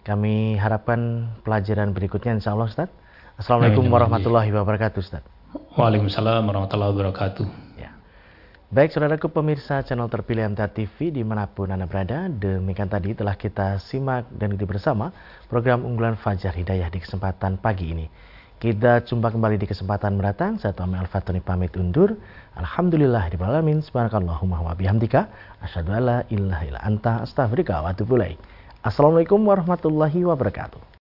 Kami 0.02 0.58
harapkan 0.58 1.30
pelajaran 1.46 1.94
berikutnya 1.94 2.34
insya 2.34 2.58
Allah 2.58 2.66
Ustadz. 2.66 2.94
Assalamualaikum 3.38 3.86
warahmatullahi 3.86 4.50
wabarakatuh 4.50 4.98
Ustadz. 4.98 5.30
Waalaikumsalam 5.78 6.42
warahmatullahi 6.50 6.90
wabarakatuh. 6.98 7.67
Baik, 8.68 8.92
saudaraku 8.92 9.32
pemirsa 9.32 9.80
channel 9.80 10.12
terpilih 10.12 10.52
MTA 10.52 10.68
TV 10.68 11.08
di 11.08 11.24
mana 11.24 11.48
pun 11.48 11.72
Anda 11.72 11.88
berada, 11.88 12.28
demikian 12.28 12.84
tadi 12.84 13.16
telah 13.16 13.32
kita 13.32 13.80
simak 13.80 14.28
dan 14.28 14.52
ikuti 14.52 14.68
bersama 14.68 15.08
program 15.48 15.88
unggulan 15.88 16.20
Fajar 16.20 16.52
Hidayah 16.52 16.92
di 16.92 17.00
kesempatan 17.00 17.56
pagi 17.56 17.96
ini. 17.96 18.04
Kita 18.60 19.00
jumpa 19.08 19.32
kembali 19.32 19.56
di 19.56 19.64
kesempatan 19.64 20.20
mendatang. 20.20 20.60
Saya 20.60 20.76
Tuhan 20.76 20.92
Al-Fatuni 21.00 21.40
pamit 21.40 21.80
undur. 21.80 22.12
Alhamdulillah 22.60 23.32
di 23.32 23.40
alamin. 23.40 23.80
Subhanakallahumma 23.80 24.60
wa 24.60 24.76
bihamdika. 24.76 25.32
Ilaha 25.64 26.28
illa 26.68 26.80
anta 26.84 27.24
astaghfirullah 27.24 27.88
wa 27.88 27.96
Assalamualaikum 28.84 29.40
warahmatullahi 29.48 30.28
wabarakatuh. 30.28 30.97